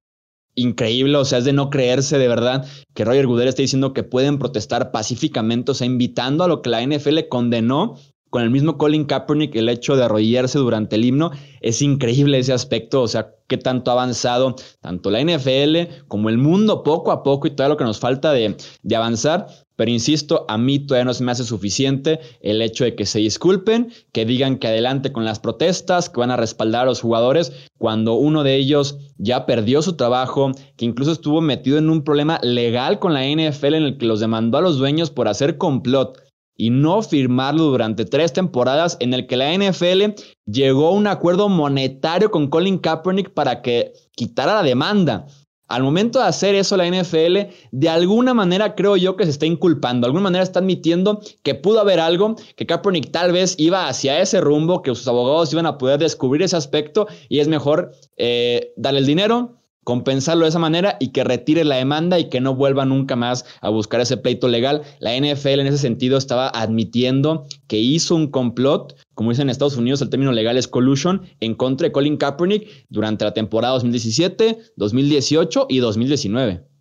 increíble, 0.55 1.17
o 1.17 1.25
sea, 1.25 1.39
es 1.39 1.45
de 1.45 1.53
no 1.53 1.69
creerse 1.69 2.17
de 2.17 2.27
verdad 2.27 2.67
que 2.93 3.05
Roger 3.05 3.27
Goodell 3.27 3.47
esté 3.47 3.63
diciendo 3.63 3.93
que 3.93 4.03
pueden 4.03 4.37
protestar 4.39 4.91
pacíficamente, 4.91 5.71
o 5.71 5.75
sea, 5.75 5.87
invitando 5.87 6.43
a 6.43 6.47
lo 6.47 6.61
que 6.61 6.69
la 6.69 6.85
NFL 6.85 7.27
condenó 7.29 7.95
con 8.33 8.41
el 8.41 8.49
mismo 8.49 8.79
Colin 8.79 9.05
Kaepernick, 9.05 9.55
el 9.55 9.69
hecho 9.69 9.95
de 9.95 10.05
arrodillarse 10.05 10.57
durante 10.57 10.95
el 10.95 11.05
himno, 11.05 11.29
es 11.61 11.83
increíble 11.83 12.39
ese 12.39 12.51
aspecto, 12.51 13.03
o 13.03 13.07
sea, 13.07 13.35
qué 13.45 13.59
tanto 13.59 13.91
ha 13.91 13.93
avanzado 13.93 14.55
tanto 14.81 15.11
la 15.11 15.21
NFL 15.21 16.05
como 16.07 16.29
el 16.29 16.39
mundo 16.39 16.81
poco 16.81 17.11
a 17.11 17.21
poco 17.21 17.45
y 17.45 17.51
todo 17.51 17.69
lo 17.69 17.77
que 17.77 17.83
nos 17.83 17.99
falta 17.99 18.33
de, 18.33 18.57
de 18.81 18.95
avanzar. 18.95 19.45
Pero 19.75 19.91
insisto, 19.91 20.47
a 20.49 20.57
mí 20.57 20.79
todavía 20.79 21.05
no 21.05 21.13
se 21.13 21.23
me 21.23 21.31
hace 21.31 21.43
suficiente 21.43 22.21
el 22.41 22.63
hecho 22.63 22.85
de 22.85 22.95
que 22.95 23.05
se 23.05 23.19
disculpen, 23.19 23.93
que 24.11 24.25
digan 24.25 24.57
que 24.57 24.67
adelante 24.67 25.11
con 25.11 25.25
las 25.25 25.39
protestas, 25.39 26.09
que 26.09 26.19
van 26.19 26.31
a 26.31 26.35
respaldar 26.35 26.83
a 26.83 26.85
los 26.85 27.01
jugadores, 27.01 27.51
cuando 27.77 28.15
uno 28.15 28.43
de 28.43 28.55
ellos 28.55 28.97
ya 29.19 29.45
perdió 29.45 29.83
su 29.83 29.93
trabajo, 29.93 30.51
que 30.75 30.85
incluso 30.85 31.11
estuvo 31.11 31.39
metido 31.39 31.77
en 31.77 31.91
un 31.91 32.03
problema 32.03 32.39
legal 32.41 32.97
con 32.97 33.13
la 33.13 33.27
NFL 33.27 33.75
en 33.75 33.83
el 33.83 33.97
que 33.99 34.07
los 34.07 34.19
demandó 34.19 34.57
a 34.57 34.61
los 34.61 34.79
dueños 34.79 35.11
por 35.11 35.27
hacer 35.27 35.59
complot 35.59 36.17
y 36.55 36.69
no 36.69 37.01
firmarlo 37.01 37.63
durante 37.63 38.05
tres 38.05 38.33
temporadas 38.33 38.97
en 38.99 39.13
el 39.13 39.27
que 39.27 39.37
la 39.37 39.53
NFL 39.53 40.13
llegó 40.45 40.87
a 40.87 40.91
un 40.91 41.07
acuerdo 41.07 41.49
monetario 41.49 42.31
con 42.31 42.47
Colin 42.47 42.77
Kaepernick 42.77 43.33
para 43.33 43.61
que 43.61 43.93
quitara 44.15 44.55
la 44.55 44.63
demanda. 44.63 45.25
Al 45.67 45.81
momento 45.81 46.19
de 46.19 46.25
hacer 46.25 46.53
eso 46.55 46.77
la 46.77 46.87
NFL, 46.87 47.49
de 47.71 47.89
alguna 47.89 48.33
manera 48.33 48.75
creo 48.75 48.95
yo 48.95 49.15
que 49.15 49.23
se 49.23 49.31
está 49.31 49.45
inculpando, 49.45 50.05
de 50.05 50.09
alguna 50.09 50.25
manera 50.25 50.43
está 50.43 50.59
admitiendo 50.59 51.21
que 51.41 51.55
pudo 51.55 51.79
haber 51.79 51.99
algo, 51.99 52.35
que 52.55 52.67
Kaepernick 52.67 53.11
tal 53.11 53.31
vez 53.31 53.55
iba 53.57 53.87
hacia 53.87 54.19
ese 54.19 54.39
rumbo, 54.41 54.81
que 54.81 54.93
sus 54.93 55.07
abogados 55.07 55.51
iban 55.53 55.65
a 55.65 55.77
poder 55.77 55.99
descubrir 55.99 56.43
ese 56.43 56.57
aspecto 56.57 57.07
y 57.29 57.39
es 57.39 57.47
mejor 57.47 57.91
eh, 58.17 58.73
darle 58.75 58.99
el 58.99 59.05
dinero, 59.07 59.62
compensarlo 59.83 60.45
de 60.45 60.49
esa 60.49 60.59
manera 60.59 60.97
y 60.99 61.09
que 61.09 61.23
retire 61.23 61.63
la 61.63 61.75
demanda 61.75 62.19
y 62.19 62.29
que 62.29 62.41
no 62.41 62.55
vuelva 62.55 62.85
nunca 62.85 63.15
más 63.15 63.45
a 63.61 63.69
buscar 63.69 64.01
ese 64.01 64.17
pleito 64.17 64.47
legal. 64.47 64.81
La 64.99 65.15
NFL 65.17 65.59
en 65.59 65.67
ese 65.67 65.77
sentido 65.77 66.17
estaba 66.17 66.49
admitiendo 66.49 67.45
que 67.67 67.79
hizo 67.79 68.15
un 68.15 68.27
complot, 68.27 68.95
como 69.13 69.29
dicen 69.29 69.43
en 69.43 69.49
Estados 69.51 69.77
Unidos, 69.77 70.01
el 70.01 70.09
término 70.09 70.31
legal 70.31 70.57
es 70.57 70.67
collusion, 70.67 71.23
en 71.39 71.55
contra 71.55 71.87
de 71.87 71.91
Colin 71.91 72.17
Kaepernick 72.17 72.87
durante 72.89 73.25
la 73.25 73.33
temporada 73.33 73.73
2017, 73.73 74.57
2018 74.75 75.67
y 75.69 75.79
2019. 75.79 76.72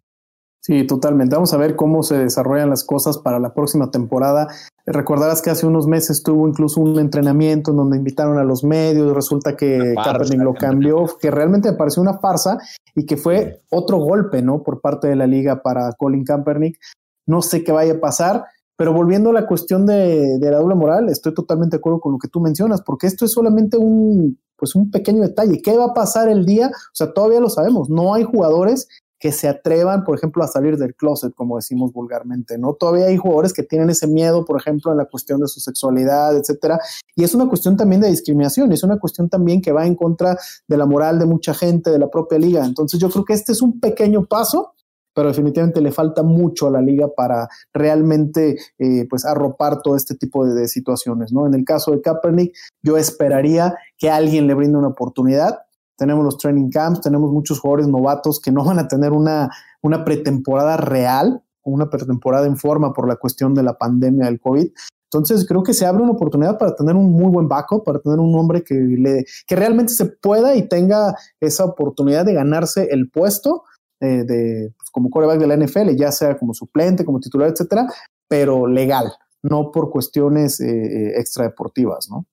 Sí, 0.65 0.87
totalmente. 0.87 1.35
Vamos 1.35 1.53
a 1.55 1.57
ver 1.57 1.75
cómo 1.75 2.05
se 2.05 2.17
desarrollan 2.17 2.71
las 2.71 2.85
cosas 2.85 3.19
para 3.19 3.41
la 3.41 3.53
próxima 3.53 3.91
temporada. 3.91 4.47
Recordarás 4.87 5.43
que 5.43 5.51
hace 5.51 5.67
unos 5.67 5.89
meses 5.89 6.23
tuvo 6.23 6.47
incluso 6.47 6.81
un 6.81 7.01
entrenamiento 7.01 7.73
en 7.73 7.79
donde 7.79 7.97
invitaron 7.97 8.39
a 8.39 8.45
los 8.45 8.63
medios, 8.63 9.13
resulta 9.13 9.57
que 9.57 9.95
Kaepernick 10.05 10.41
lo 10.41 10.55
cambió, 10.55 11.07
que 11.21 11.33
realmente 11.33 11.73
me 11.73 11.77
pareció 11.77 12.01
una 12.01 12.19
farsa 12.19 12.59
y 12.95 13.07
que 13.07 13.17
fue 13.17 13.63
otro 13.71 13.99
golpe, 13.99 14.41
¿no? 14.41 14.63
Por 14.63 14.81
parte 14.81 15.09
de 15.09 15.17
la 15.17 15.27
liga 15.27 15.63
para 15.63 15.93
Colin 15.95 16.25
Kaepernick. 16.25 16.79
No 17.27 17.43
sé 17.43 17.65
qué 17.65 17.73
vaya 17.73 17.95
a 17.95 18.01
pasar, 18.01 18.45
pero 18.77 18.93
volviendo 18.93 19.31
a 19.31 19.33
la 19.33 19.49
cuestión 19.49 19.85
de, 19.85 20.39
de 20.39 20.51
la 20.51 20.59
doble 20.59 20.77
moral, 20.77 21.09
estoy 21.09 21.35
totalmente 21.35 21.77
de 21.77 21.79
acuerdo 21.79 21.99
con 22.01 22.13
lo 22.13 22.19
que 22.19 22.29
tú 22.29 22.41
mencionas, 22.41 22.83
porque 22.83 23.09
esto 23.09 23.25
es 23.25 23.33
solamente 23.33 23.79
un, 23.79 24.39
pues 24.57 24.77
un 24.77 24.93
pequeño 24.93 25.23
detalle. 25.23 25.61
¿Qué 25.61 25.77
va 25.77 25.87
a 25.87 25.95
pasar 25.95 26.29
el 26.29 26.47
día? 26.47 26.69
O 26.69 26.95
sea, 26.95 27.13
todavía 27.13 27.41
lo 27.41 27.49
sabemos, 27.49 27.91
no 27.91 28.15
hay 28.15 28.23
jugadores 28.23 28.87
que 29.23 29.31
se 29.31 29.49
atrevan, 29.49 30.03
por 30.03 30.19
ejemplo, 30.19 30.43
a 30.43 30.49
salir 30.49 30.77
del 30.77 30.97
closet, 30.97 31.33
como 31.33 31.55
decimos 31.55 31.93
vulgarmente, 31.93 32.59
¿no? 32.59 32.75
Todavía 32.75 33.07
hay 33.07 33.17
jugadores 33.17 33.53
que 33.53 33.63
tienen 33.63 33.89
ese 33.89 34.09
miedo, 34.09 34.45
por 34.45 34.61
ejemplo, 34.61 34.91
en 34.91 34.99
la 34.99 35.05
cuestión 35.05 35.41
de 35.41 35.47
su 35.47 35.61
sexualidad, 35.61 36.37
etcétera, 36.37 36.81
y 37.15 37.23
es 37.23 37.33
una 37.33 37.49
cuestión 37.49 37.77
también 37.77 38.01
de 38.01 38.09
discriminación, 38.09 38.73
es 38.73 38.83
una 38.83 38.99
cuestión 38.99 39.29
también 39.29 39.63
que 39.63 39.71
va 39.71 39.87
en 39.87 39.95
contra 39.95 40.37
de 40.67 40.77
la 40.77 40.87
moral 40.87 41.21
de 41.21 41.27
mucha 41.27 41.55
gente, 41.55 41.91
de 41.91 42.01
la 42.01 42.11
propia 42.11 42.37
liga. 42.37 42.65
Entonces, 42.65 42.99
yo 42.99 43.09
creo 43.11 43.25
que 43.25 43.35
este 43.35 43.53
es 43.53 43.63
un 43.63 43.79
pequeño 43.79 44.27
paso, 44.27 44.75
pero 45.15 45.29
definitivamente 45.29 45.81
le 45.81 45.93
falta 45.93 46.25
mucho 46.25 46.67
a 46.67 46.73
la 46.73 46.81
liga 46.81 47.07
para 47.07 47.49
realmente 47.73 48.57
eh, 48.81 49.07
pues 49.09 49.25
arropar 49.25 49.83
todo 49.83 49.95
este 49.95 50.17
tipo 50.17 50.45
de, 50.45 50.55
de, 50.55 50.67
situaciones, 50.67 51.33
¿no? 51.33 51.47
En 51.47 51.55
el 51.55 51.65
caso 51.65 51.93
de 51.93 52.01
Kaepernick, 52.01 52.57
yo 52.83 52.97
esperaría 52.97 53.77
que 53.99 54.11
alguien 54.11 54.49
le 54.49 54.55
brinde 54.55 54.79
una 54.79 54.89
oportunidad 54.89 55.61
tenemos 55.97 56.25
los 56.25 56.39
training 56.39 56.71
camps, 56.71 57.01
tenemos 57.01 57.31
muchos 57.31 57.61
jugadores 57.61 57.89
novatos 57.89 58.41
que 58.41 58.53
no 58.53 58.65
van 58.65 58.79
a 58.79 58.89
tener 58.89 59.13
una, 59.13 59.51
una 59.83 60.05
pretemporada 60.05 60.77
real, 60.77 61.43
una 61.65 61.91
pretemporada 61.91 62.47
en 62.47 62.57
forma 62.57 62.93
por 62.93 63.09
la 63.09 63.17
cuestión 63.17 63.55
de 63.55 63.63
la 63.63 63.79
pandemia 63.79 64.27
del 64.27 64.41
COVID. 64.41 64.69
Entonces 65.13 65.47
creo 65.47 65.63
que 65.63 65.75
se 65.75 65.85
abre 65.85 66.03
una 66.03 66.13
oportunidad 66.13 66.59
para 66.59 66.75
tener 66.75 66.97
un 66.97 67.13
muy 67.13 67.31
buen 67.31 67.47
backup, 67.47 67.85
para 67.85 68.01
tener 68.01 68.19
un 68.19 68.35
hombre 68.35 68.65
que, 68.65 68.75
le, 68.75 69.25
que 69.47 69.57
realmente 69.57 69.93
se 69.93 70.07
pueda 70.07 70.57
y 70.57 70.69
tenga 70.69 71.15
esa 71.39 71.67
oportunidad 71.67 72.25
de 72.25 72.33
ganarse 72.33 72.89
el 72.91 73.11
puesto 73.11 73.65
eh, 74.01 74.25
de, 74.25 74.73
pues, 74.77 74.91
como 74.91 75.11
coreback 75.11 75.39
de 75.39 75.47
la 75.47 75.57
NFL, 75.57 75.95
ya 75.97 76.11
sea 76.11 76.39
como 76.39 76.55
suplente, 76.55 77.05
como 77.05 77.21
titular, 77.21 77.51
etcétera, 77.51 77.87
pero 78.27 78.67
legal, 78.67 79.13
no 79.43 79.71
por 79.71 79.91
cuestiones 79.91 80.61
eh, 80.61 80.71
eh 80.71 81.21
extradeportivas, 81.21 82.09
¿no? 82.11 82.27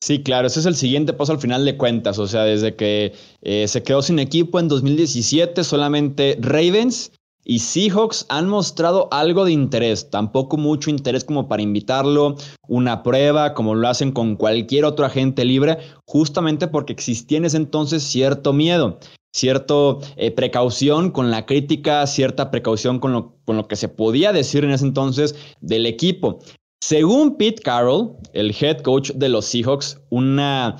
Sí, 0.00 0.22
claro, 0.22 0.46
ese 0.46 0.60
es 0.60 0.66
el 0.66 0.76
siguiente 0.76 1.12
paso 1.12 1.32
al 1.32 1.40
final 1.40 1.64
de 1.64 1.76
cuentas. 1.76 2.18
O 2.18 2.26
sea, 2.26 2.44
desde 2.44 2.76
que 2.76 3.14
eh, 3.42 3.66
se 3.66 3.82
quedó 3.82 4.02
sin 4.02 4.18
equipo 4.18 4.60
en 4.60 4.68
2017, 4.68 5.64
solamente 5.64 6.38
Ravens 6.40 7.12
y 7.48 7.60
Seahawks 7.60 8.26
han 8.28 8.48
mostrado 8.48 9.08
algo 9.12 9.44
de 9.44 9.52
interés, 9.52 10.10
tampoco 10.10 10.56
mucho 10.56 10.90
interés 10.90 11.24
como 11.24 11.48
para 11.48 11.62
invitarlo, 11.62 12.36
una 12.66 13.04
prueba, 13.04 13.54
como 13.54 13.76
lo 13.76 13.88
hacen 13.88 14.10
con 14.10 14.34
cualquier 14.34 14.84
otro 14.84 15.06
agente 15.06 15.44
libre, 15.44 15.78
justamente 16.06 16.66
porque 16.66 16.92
existía 16.92 17.38
en 17.38 17.44
ese 17.44 17.56
entonces 17.56 18.02
cierto 18.02 18.52
miedo, 18.52 18.98
cierta 19.32 19.74
eh, 20.16 20.32
precaución 20.32 21.12
con 21.12 21.30
la 21.30 21.46
crítica, 21.46 22.04
cierta 22.08 22.50
precaución 22.50 22.98
con 22.98 23.12
lo, 23.12 23.36
con 23.44 23.56
lo 23.56 23.68
que 23.68 23.76
se 23.76 23.88
podía 23.88 24.32
decir 24.32 24.64
en 24.64 24.72
ese 24.72 24.84
entonces 24.84 25.36
del 25.60 25.86
equipo. 25.86 26.40
Según 26.88 27.36
Pete 27.36 27.62
Carroll, 27.62 28.12
el 28.32 28.54
head 28.60 28.80
coach 28.82 29.10
de 29.10 29.28
los 29.28 29.46
Seahawks, 29.46 30.00
una 30.10 30.76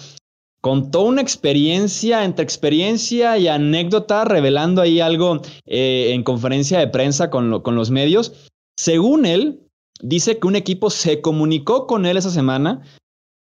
contó 0.60 1.02
una 1.02 1.20
experiencia, 1.20 2.22
entre 2.22 2.44
experiencia 2.44 3.36
y 3.38 3.48
anécdota, 3.48 4.24
revelando 4.24 4.82
ahí 4.82 5.00
algo 5.00 5.40
eh, 5.64 6.12
en 6.12 6.22
conferencia 6.22 6.78
de 6.78 6.86
prensa 6.86 7.28
con, 7.28 7.60
con 7.60 7.74
los 7.74 7.90
medios. 7.90 8.52
Según 8.76 9.26
él, 9.26 9.66
dice 10.00 10.38
que 10.38 10.46
un 10.46 10.54
equipo 10.54 10.90
se 10.90 11.20
comunicó 11.20 11.88
con 11.88 12.06
él 12.06 12.16
esa 12.16 12.30
semana 12.30 12.82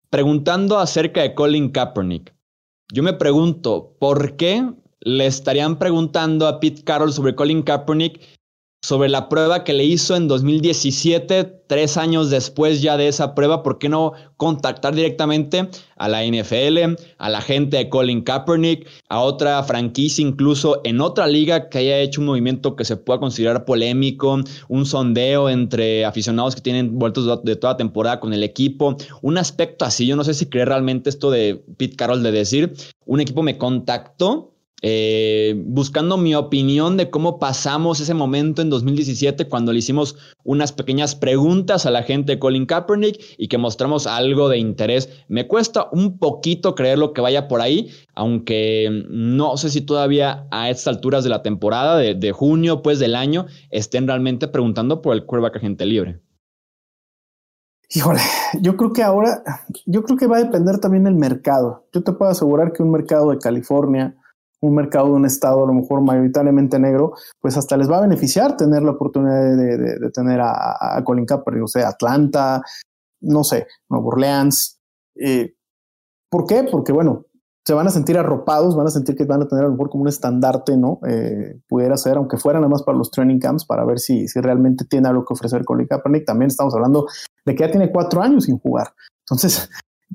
preguntando 0.09 0.78
acerca 0.78 1.23
de 1.23 1.35
Colin 1.35 1.71
Kaepernick. 1.71 2.33
Yo 2.92 3.02
me 3.02 3.14
pregunto, 3.14 3.97
¿por 3.99 4.37
qué 4.37 4.71
le 5.00 5.26
estarían 5.26 5.81
preguntando 5.81 6.47
a 6.47 6.61
Pete 6.61 6.85
Carroll 6.85 7.12
sobre 7.12 7.35
Colin 7.35 7.64
Kaepernick 7.64 8.21
sobre 8.82 9.08
la 9.08 9.28
prueba 9.28 9.62
que 9.62 9.74
le 9.74 9.84
hizo 9.84 10.16
en 10.16 10.26
2017, 10.26 11.44
tres 11.68 11.96
años 11.96 12.30
después 12.30 12.82
ya 12.82 12.96
de 12.96 13.06
esa 13.06 13.32
prueba, 13.32 13.62
¿por 13.62 13.78
qué 13.78 13.88
no 13.88 14.12
contactar 14.36 14.92
directamente 14.92 15.68
a 15.96 16.08
la 16.08 16.24
NFL, 16.24 16.96
a 17.16 17.30
la 17.30 17.40
gente 17.40 17.76
de 17.76 17.88
Colin 17.88 18.22
Kaepernick, 18.22 18.88
a 19.08 19.20
otra 19.20 19.62
franquicia, 19.62 20.26
incluso 20.26 20.80
en 20.82 21.00
otra 21.00 21.28
liga 21.28 21.68
que 21.68 21.78
haya 21.78 21.98
hecho 21.98 22.20
un 22.20 22.26
movimiento 22.26 22.74
que 22.74 22.84
se 22.84 22.96
pueda 22.96 23.20
considerar 23.20 23.64
polémico, 23.64 24.40
un 24.68 24.84
sondeo 24.84 25.48
entre 25.48 26.04
aficionados 26.04 26.56
que 26.56 26.60
tienen 26.60 26.98
vueltos 26.98 27.44
de 27.44 27.54
toda 27.54 27.76
temporada 27.76 28.18
con 28.18 28.32
el 28.32 28.42
equipo, 28.42 28.96
un 29.22 29.38
aspecto 29.38 29.84
así, 29.84 30.06
yo 30.06 30.16
no 30.16 30.24
sé 30.24 30.34
si 30.34 30.46
cree 30.46 30.64
realmente 30.64 31.08
esto 31.08 31.30
de 31.30 31.62
Pete 31.76 31.94
Carroll 31.94 32.24
de 32.24 32.32
decir, 32.32 32.74
un 33.06 33.20
equipo 33.20 33.44
me 33.44 33.58
contactó 33.58 34.51
eh, 34.84 35.54
buscando 35.64 36.16
mi 36.16 36.34
opinión 36.34 36.96
de 36.96 37.08
cómo 37.08 37.38
pasamos 37.38 38.00
ese 38.00 38.14
momento 38.14 38.62
en 38.62 38.68
2017 38.68 39.48
cuando 39.48 39.72
le 39.72 39.78
hicimos 39.78 40.16
unas 40.42 40.72
pequeñas 40.72 41.14
preguntas 41.14 41.86
a 41.86 41.92
la 41.92 42.02
gente 42.02 42.32
de 42.32 42.38
Colin 42.40 42.66
Kaepernick 42.66 43.20
y 43.38 43.46
que 43.46 43.58
mostramos 43.58 44.08
algo 44.08 44.48
de 44.48 44.58
interés. 44.58 45.08
Me 45.28 45.46
cuesta 45.46 45.86
un 45.92 46.18
poquito 46.18 46.74
creer 46.74 46.98
lo 46.98 47.12
que 47.12 47.20
vaya 47.20 47.46
por 47.46 47.60
ahí, 47.60 47.90
aunque 48.16 49.04
no 49.08 49.56
sé 49.56 49.70
si 49.70 49.82
todavía 49.82 50.48
a 50.50 50.68
estas 50.68 50.96
alturas 50.96 51.22
de 51.22 51.30
la 51.30 51.44
temporada, 51.44 51.96
de, 51.98 52.32
junio, 52.32 52.82
pues 52.82 52.98
del 52.98 53.14
año, 53.14 53.46
estén 53.70 54.08
realmente 54.08 54.48
preguntando 54.48 55.00
por 55.00 55.14
el 55.14 55.24
quarterback 55.24 55.56
agente 55.56 55.86
libre. 55.86 56.20
Híjole, 57.94 58.20
yo 58.60 58.76
creo 58.76 58.92
que 58.92 59.02
ahora, 59.02 59.42
yo 59.86 60.02
creo 60.02 60.16
que 60.16 60.26
va 60.26 60.38
a 60.38 60.42
depender 60.42 60.78
también 60.78 61.04
del 61.04 61.14
mercado. 61.14 61.86
Yo 61.92 62.02
te 62.02 62.12
puedo 62.12 62.30
asegurar 62.30 62.72
que 62.72 62.82
un 62.82 62.90
mercado 62.90 63.30
de 63.30 63.38
California, 63.38 64.16
un 64.62 64.75
mercado 64.75 65.07
de 65.07 65.12
un 65.12 65.26
estado 65.26 65.64
a 65.64 65.66
lo 65.66 65.75
mejor 65.75 66.00
mayoritariamente 66.02 66.78
negro, 66.78 67.14
pues 67.40 67.57
hasta 67.57 67.76
les 67.76 67.90
va 67.90 67.99
a 67.99 68.02
beneficiar 68.02 68.57
tener 68.57 68.83
la 68.83 68.92
oportunidad 68.92 69.57
de, 69.57 70.11
tener 70.14 70.40
a, 70.40 71.02
Colin 71.04 71.26
Kaepernick, 71.26 71.64
o 71.64 71.69
sea, 71.69 71.88
Atlanta, 71.88 72.62
no 73.21 73.45
sé, 73.45 73.66
Nueva 73.90 74.07
Orleans. 74.07 74.78
Eh, 75.16 75.54
¿Por 76.31 76.47
qué? 76.47 76.64
Porque, 76.71 76.92
bueno, 76.92 77.26
se 77.66 77.75
van 77.75 77.88
a 77.88 77.90
sentir 77.90 78.16
arropados, 78.19 78.76
van 78.76 78.87
a 78.87 78.90
sentir 78.90 79.16
que 79.16 79.25
van 79.25 79.42
a 79.42 79.49
tener 79.49 79.64
a 79.64 79.66
lo 79.66 79.73
mejor 79.73 79.90
como 79.90 80.02
un 80.02 80.09
estandarte, 80.09 80.76
¿no? 80.76 81.00
Eh, 81.09 81.61
pudiera 81.69 81.97
ser, 81.97 82.16
aunque 82.16 82.37
fuera 82.37 82.61
nada 82.61 82.71
más 82.71 82.85
para 82.85 82.99
los 82.99 83.11
training 83.11 83.40
camps, 83.40 83.64
para 83.64 83.85
ver 83.85 83.99
si, 83.99 84.28
si 84.28 84.40
realmente 84.40 84.85
tiene 84.85 85.09
algo 85.09 85.25
que 85.25 85.35
ofrecer 85.35 85.64
Colin 85.64 85.87
Kaepernick. 85.88 86.25
También 86.25 86.50
estamos 86.50 86.75
hablando 86.75 87.07
de 87.45 87.54
que 87.54 87.64
ya 87.64 87.71
tiene 87.71 87.90
cuatro 87.90 88.23
años 88.23 88.45
sin 88.45 88.59
jugar. 88.59 88.95
Entonces, 89.26 89.69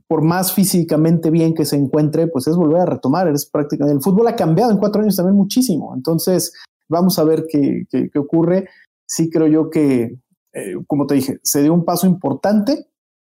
por 0.08 0.24
más 0.24 0.54
físicamente 0.54 1.30
bien 1.30 1.54
que 1.54 1.66
se 1.66 1.76
encuentre, 1.76 2.28
pues 2.28 2.48
es 2.48 2.56
volver 2.56 2.82
a 2.82 2.86
retomar. 2.86 3.28
Es 3.28 3.46
prácticamente, 3.46 3.98
el 3.98 4.04
fútbol 4.04 4.28
ha 4.28 4.36
cambiado 4.36 4.72
en 4.72 4.78
cuatro 4.78 5.02
años 5.02 5.16
también 5.16 5.36
muchísimo. 5.36 5.94
Entonces, 5.96 6.54
vamos 6.90 7.18
a 7.20 7.24
ver 7.24 7.46
qué, 7.50 7.86
qué, 7.90 8.20
ocurre. 8.20 8.70
Sí 9.08 9.30
creo 9.30 9.48
yo 9.48 9.70
que, 9.70 10.20
eh, 10.54 10.76
como 10.88 11.08
te 11.08 11.16
dije, 11.16 11.40
se 11.44 11.62
dio 11.62 11.74
un 11.74 11.86
paso 11.86 12.08
importante. 12.08 12.88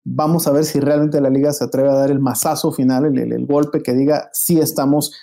Vamos 0.05 0.47
a 0.47 0.51
ver 0.51 0.65
si 0.65 0.79
realmente 0.79 1.21
la 1.21 1.29
liga 1.29 1.53
se 1.53 1.65
atreve 1.65 1.89
a 1.89 1.95
dar 1.95 2.11
el 2.11 2.19
mazazo 2.19 2.71
final, 2.71 3.05
el, 3.05 3.31
el 3.31 3.45
golpe 3.45 3.83
que 3.83 3.93
diga, 3.93 4.29
sí 4.33 4.59
estamos 4.59 5.13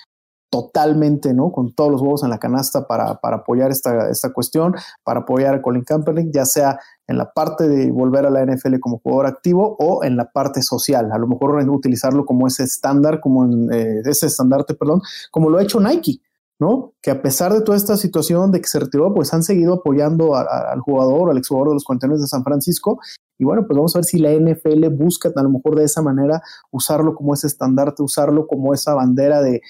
totalmente, 0.50 1.34
¿no? 1.34 1.50
Con 1.52 1.74
todos 1.74 1.90
los 1.90 2.00
huevos 2.00 2.22
en 2.22 2.30
la 2.30 2.38
canasta 2.38 2.86
para, 2.86 3.20
para 3.20 3.38
apoyar 3.38 3.70
esta, 3.70 4.08
esta 4.10 4.32
cuestión, 4.32 4.74
para 5.04 5.20
apoyar 5.20 5.54
a 5.54 5.62
Colin 5.62 5.84
Kaepernick, 5.84 6.32
ya 6.32 6.46
sea 6.46 6.78
en 7.06 7.18
la 7.18 7.32
parte 7.32 7.68
de 7.68 7.90
volver 7.90 8.26
a 8.26 8.30
la 8.30 8.44
NFL 8.44 8.78
como 8.80 8.98
jugador 8.98 9.26
activo 9.26 9.76
o 9.78 10.04
en 10.04 10.16
la 10.16 10.30
parte 10.30 10.62
social. 10.62 11.10
A 11.12 11.18
lo 11.18 11.26
mejor 11.26 11.56
utilizarlo 11.68 12.24
como 12.24 12.46
ese 12.46 12.64
estándar, 12.64 13.20
como 13.20 13.44
en, 13.44 13.72
eh, 13.72 14.02
ese 14.04 14.26
estandarte, 14.26 14.74
perdón, 14.74 15.00
como 15.30 15.50
lo 15.50 15.58
ha 15.58 15.62
hecho 15.62 15.80
Nike, 15.80 16.20
¿no? 16.58 16.94
Que 17.02 17.10
a 17.10 17.22
pesar 17.22 17.52
de 17.52 17.60
toda 17.60 17.76
esta 17.76 17.96
situación 17.96 18.50
de 18.50 18.60
que 18.60 18.68
se 18.68 18.80
retiró, 18.80 19.12
pues 19.14 19.32
han 19.34 19.42
seguido 19.42 19.74
apoyando 19.74 20.34
al 20.34 20.80
jugador, 20.80 21.30
al 21.30 21.38
exjugador 21.38 21.68
de 21.68 21.74
los 21.74 21.84
49 21.84 22.20
de 22.20 22.26
San 22.26 22.44
Francisco 22.44 22.98
Y 23.38 23.44
bueno, 23.44 23.66
pues 23.66 23.76
vamos 23.76 23.94
a 23.94 23.98
ver 23.98 24.04
si 24.04 24.18
la 24.18 24.32
NFL 24.32 24.88
busca 24.88 25.30
a 25.34 25.42
lo 25.42 25.50
mejor 25.50 25.76
de 25.76 25.84
esa 25.84 26.02
manera 26.02 26.40
usarlo 26.70 27.14
como 27.14 27.34
ese 27.34 27.46
estandarte, 27.46 28.02
usarlo 28.02 28.46
como 28.46 28.72
esa 28.72 28.94
bandera 28.94 29.42
de 29.42 29.60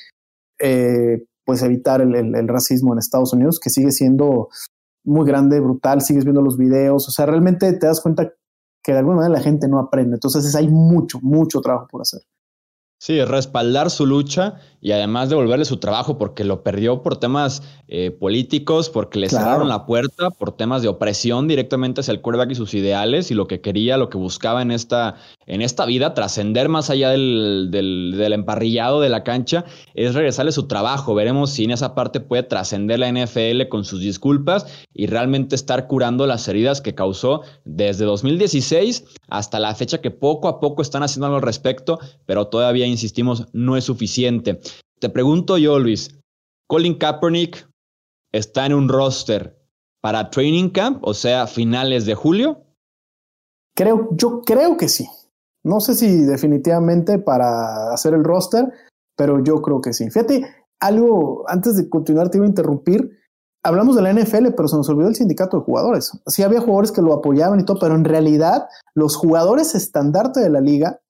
eh, 0.59 1.25
pues 1.45 1.63
evitar 1.63 2.01
el, 2.01 2.49
racismo 2.49 2.93
en 2.93 2.99
Estados 2.99 3.33
Unidos, 3.33 3.61
que 3.61 3.71
sigue 3.71 3.93
siendo 3.93 4.49
muy 5.05 5.27
grande, 5.27 5.61
brutal, 5.61 6.03
sigues 6.03 6.25
viendo 6.25 6.43
los 6.43 6.59
videos, 6.59 7.09
o 7.09 7.11
sea, 7.13 7.27
realmente 7.27 7.73
te 7.73 7.87
das 7.87 8.01
cuenta 8.01 8.33
que 8.83 8.93
de 8.93 8.99
alguna 8.99 9.17
manera 9.17 9.39
la 9.39 9.45
gente 9.45 9.69
no 9.69 9.79
aprende. 9.79 10.15
Entonces 10.15 10.55
hay 10.55 10.69
mucho, 10.69 11.19
mucho 11.23 11.61
trabajo 11.61 11.87
por 11.89 12.03
hacer. 12.03 12.23
Sí, 12.99 13.23
respaldar 13.23 13.91
su 13.91 14.07
lucha 14.07 14.55
y 14.81 14.93
además 14.93 15.29
devolverle 15.29 15.65
su 15.65 15.79
trabajo 15.79 16.17
porque 16.17 16.45
lo 16.45 16.63
perdió 16.63 17.03
por 17.03 17.19
temas 17.19 17.63
eh, 17.89 18.11
políticos, 18.11 18.89
porque 18.89 19.19
le 19.19 19.29
cerraron 19.29 19.69
la 19.69 19.85
puerta, 19.85 20.31
por 20.31 20.57
temas 20.57 20.81
de 20.81 20.89
opresión 20.89 21.47
directamente 21.47 22.01
hacia 22.01 22.13
el 22.13 22.21
quarterback 22.21 22.53
y 22.53 22.55
sus 22.55 22.73
ideales 22.73 23.31
y 23.31 23.35
lo 23.35 23.49
que 23.49 23.61
quería, 23.61 23.97
lo 23.97 24.09
que 24.09 24.17
buscaba 24.17 24.63
en 24.63 24.71
esta, 24.71 25.17
en 25.47 25.61
esta 25.61 25.87
vida, 25.87 26.15
trascender 26.15 26.69
más 26.69 26.89
allá 26.89 27.11
del, 27.11 27.69
del, 27.71 28.33
emparrillado 28.33 29.01
de 29.01 29.09
la 29.09 29.25
cancha, 29.25 29.65
es 29.95 30.15
regresarle 30.15 30.53
su 30.53 30.67
trabajo. 30.67 31.15
Veremos 31.15 31.51
si 31.51 31.65
en 31.65 31.73
esa 31.73 31.95
parte 31.95 32.21
puede 32.21 32.45
trascender 32.45 32.99
la 33.01 33.11
NFL 33.11 33.69
con 33.69 33.85
sus 33.85 34.01
disculpas 34.01 34.67
y 34.95 35.07
realmente 35.07 35.55
estar 35.55 35.87
curando 35.87 36.27
las 36.27 36.49
heridas 36.49 36.81
que 36.81 36.95
causó 36.95 37.43
desde 37.65 38.05
2016 38.05 39.05
hasta 39.29 39.59
la 39.59 39.75
fecha 39.75 40.01
que 40.01 40.11
poco 40.11 40.49
a 40.49 40.61
poco 40.61 40.81
están 40.83 41.03
haciendo 41.03 41.27
algo 41.27 41.37
al 41.37 41.43
respecto, 41.43 41.99
pero 42.25 42.47
todavía, 42.47 42.87
insistimos, 42.97 43.49
no 43.53 43.77
es 43.77 43.85
suficiente. 43.85 44.61
Te 44.99 45.09
pregunto 45.09 45.59
yo, 45.59 45.79
Luis, 45.79 46.19
Colin 46.69 46.99
Kaepernick 46.99 47.69
está 48.33 48.67
en 48.67 48.75
un 48.75 48.89
roster 48.89 49.59
para 50.03 50.31
Training 50.31 50.71
Camp, 50.71 50.99
o 51.03 51.15
sea, 51.15 51.47
finales 51.47 52.07
de 52.07 52.15
julio. 52.15 52.63
Creo, 53.75 54.09
yo 54.13 54.43
creo 54.43 54.77
que 54.77 54.89
sí. 54.89 55.07
No 55.65 55.81
sé 55.81 55.95
si 55.95 56.23
definitivamente 56.23 57.19
para 57.19 57.93
hacer 57.93 58.15
el 58.15 58.25
roster, 58.25 58.73
pero 59.17 59.43
yo 59.43 59.61
creo 59.63 59.81
que 59.81 59.93
sí. 59.93 60.09
Fíjate, 60.11 60.47
algo, 60.81 61.45
antes 61.49 61.77
de 61.77 61.89
continuar 61.89 62.31
te 62.31 62.39
iba 62.39 62.47
a 62.47 62.49
interrumpir. 62.49 63.11
Hablamos 63.65 63.97
de 63.97 64.03
la 64.03 64.13
NFL, 64.13 64.53
pero 64.57 64.69
se 64.69 64.77
nos 64.77 64.89
olvidó 64.89 65.09
el 65.09 65.17
sindicato 65.17 65.59
de 65.59 65.65
jugadores. 65.65 66.13
Sí 66.27 66.45
había 66.45 66.61
jugadores 66.61 66.93
que 66.93 67.03
lo 67.03 67.13
apoyaban 67.13 67.59
y 67.59 67.65
todo, 67.65 67.81
pero 67.81 67.97
en 67.97 68.05
realidad 68.05 68.69
los 68.95 69.17
jugadores 69.17 69.75
estandarte 69.75 70.41
de 70.41 70.51
la 70.51 70.61
liga 70.61 71.01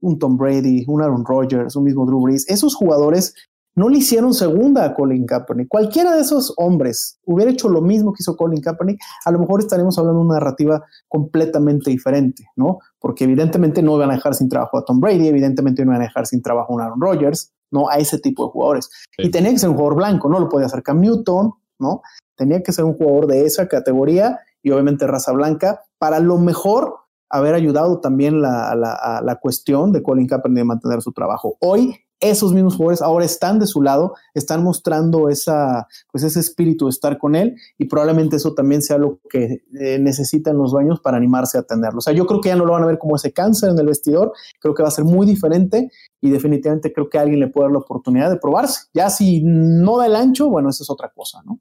un 0.00 0.18
Tom 0.18 0.36
Brady, 0.36 0.84
un 0.86 1.02
Aaron 1.02 1.24
Rodgers, 1.24 1.76
un 1.76 1.84
mismo 1.84 2.06
Drew 2.06 2.20
Brees, 2.20 2.48
esos 2.48 2.74
jugadores 2.74 3.34
no 3.78 3.88
le 3.88 3.98
hicieron 3.98 4.34
segunda 4.34 4.84
a 4.84 4.92
Colin 4.92 5.24
Kaepernick. 5.24 5.68
Cualquiera 5.68 6.16
de 6.16 6.22
esos 6.22 6.52
hombres 6.56 7.20
hubiera 7.24 7.52
hecho 7.52 7.68
lo 7.68 7.80
mismo 7.80 8.12
que 8.12 8.22
hizo 8.22 8.36
Colin 8.36 8.60
Kaepernick, 8.60 8.98
a 9.24 9.30
lo 9.30 9.38
mejor 9.38 9.60
estaremos 9.60 9.96
hablando 9.98 10.18
de 10.18 10.26
una 10.26 10.34
narrativa 10.34 10.82
completamente 11.06 11.88
diferente, 11.90 12.44
¿no? 12.56 12.78
Porque 12.98 13.22
evidentemente 13.22 13.80
no 13.80 13.94
iban 13.94 14.10
a 14.10 14.14
dejar 14.14 14.34
sin 14.34 14.48
trabajo 14.48 14.78
a 14.78 14.84
Tom 14.84 14.98
Brady, 14.98 15.28
evidentemente 15.28 15.84
no 15.84 15.92
iban 15.92 16.02
a 16.02 16.06
dejar 16.06 16.26
sin 16.26 16.42
trabajo 16.42 16.72
a 16.72 16.74
un 16.74 16.82
Aaron 16.82 17.00
Rodgers, 17.00 17.52
¿no? 17.70 17.88
A 17.88 17.98
ese 17.98 18.18
tipo 18.18 18.46
de 18.46 18.50
jugadores. 18.50 18.90
Y 19.16 19.30
tenía 19.30 19.52
que 19.52 19.58
ser 19.58 19.68
un 19.68 19.76
jugador 19.76 19.96
blanco, 19.96 20.28
no 20.28 20.40
lo 20.40 20.48
podía 20.48 20.66
hacer 20.66 20.82
Cam 20.82 21.00
Newton, 21.00 21.52
¿no? 21.78 22.02
Tenía 22.36 22.64
que 22.64 22.72
ser 22.72 22.84
un 22.84 22.94
jugador 22.94 23.28
de 23.28 23.44
esa 23.44 23.68
categoría 23.68 24.40
y 24.60 24.72
obviamente 24.72 25.06
raza 25.06 25.32
blanca 25.32 25.82
para 25.98 26.18
lo 26.18 26.38
mejor 26.38 26.96
haber 27.30 27.54
ayudado 27.54 28.00
también 28.00 28.40
la, 28.40 28.74
la, 28.74 29.20
la 29.24 29.36
cuestión 29.36 29.92
de 29.92 30.02
Colin 30.02 30.26
Kaepernick 30.26 30.58
de 30.58 30.64
mantener 30.64 31.02
su 31.02 31.12
trabajo. 31.12 31.56
Hoy 31.60 31.94
esos 32.20 32.52
mismos 32.52 32.74
jugadores 32.74 33.02
ahora 33.02 33.24
están 33.24 33.58
de 33.58 33.66
su 33.66 33.80
lado, 33.82 34.14
están 34.34 34.64
mostrando 34.64 35.28
esa, 35.28 35.86
pues 36.10 36.24
ese 36.24 36.40
espíritu 36.40 36.86
de 36.86 36.90
estar 36.90 37.18
con 37.18 37.34
él 37.34 37.56
y 37.76 37.84
probablemente 37.86 38.36
eso 38.36 38.54
también 38.54 38.82
sea 38.82 38.98
lo 38.98 39.20
que 39.30 39.62
eh, 39.78 39.98
necesitan 40.00 40.58
los 40.58 40.72
dueños 40.72 41.00
para 41.00 41.16
animarse 41.16 41.58
a 41.58 41.62
tenerlo. 41.62 41.98
O 41.98 42.00
sea, 42.00 42.12
yo 42.12 42.26
creo 42.26 42.40
que 42.40 42.48
ya 42.48 42.56
no 42.56 42.64
lo 42.64 42.72
van 42.72 42.82
a 42.82 42.86
ver 42.86 42.98
como 42.98 43.16
ese 43.16 43.32
cáncer 43.32 43.70
en 43.70 43.78
el 43.78 43.86
vestidor, 43.86 44.32
creo 44.60 44.74
que 44.74 44.82
va 44.82 44.88
a 44.88 44.92
ser 44.92 45.04
muy 45.04 45.26
diferente 45.26 45.90
y 46.20 46.30
definitivamente 46.30 46.92
creo 46.92 47.08
que 47.08 47.18
alguien 47.18 47.40
le 47.40 47.48
puede 47.48 47.66
dar 47.66 47.72
la 47.72 47.78
oportunidad 47.78 48.30
de 48.30 48.38
probarse. 48.38 48.86
Ya 48.92 49.10
si 49.10 49.42
no 49.44 49.98
da 49.98 50.06
el 50.06 50.16
ancho, 50.16 50.48
bueno, 50.48 50.70
esa 50.70 50.82
es 50.82 50.90
otra 50.90 51.12
cosa, 51.14 51.40
¿no? 51.44 51.60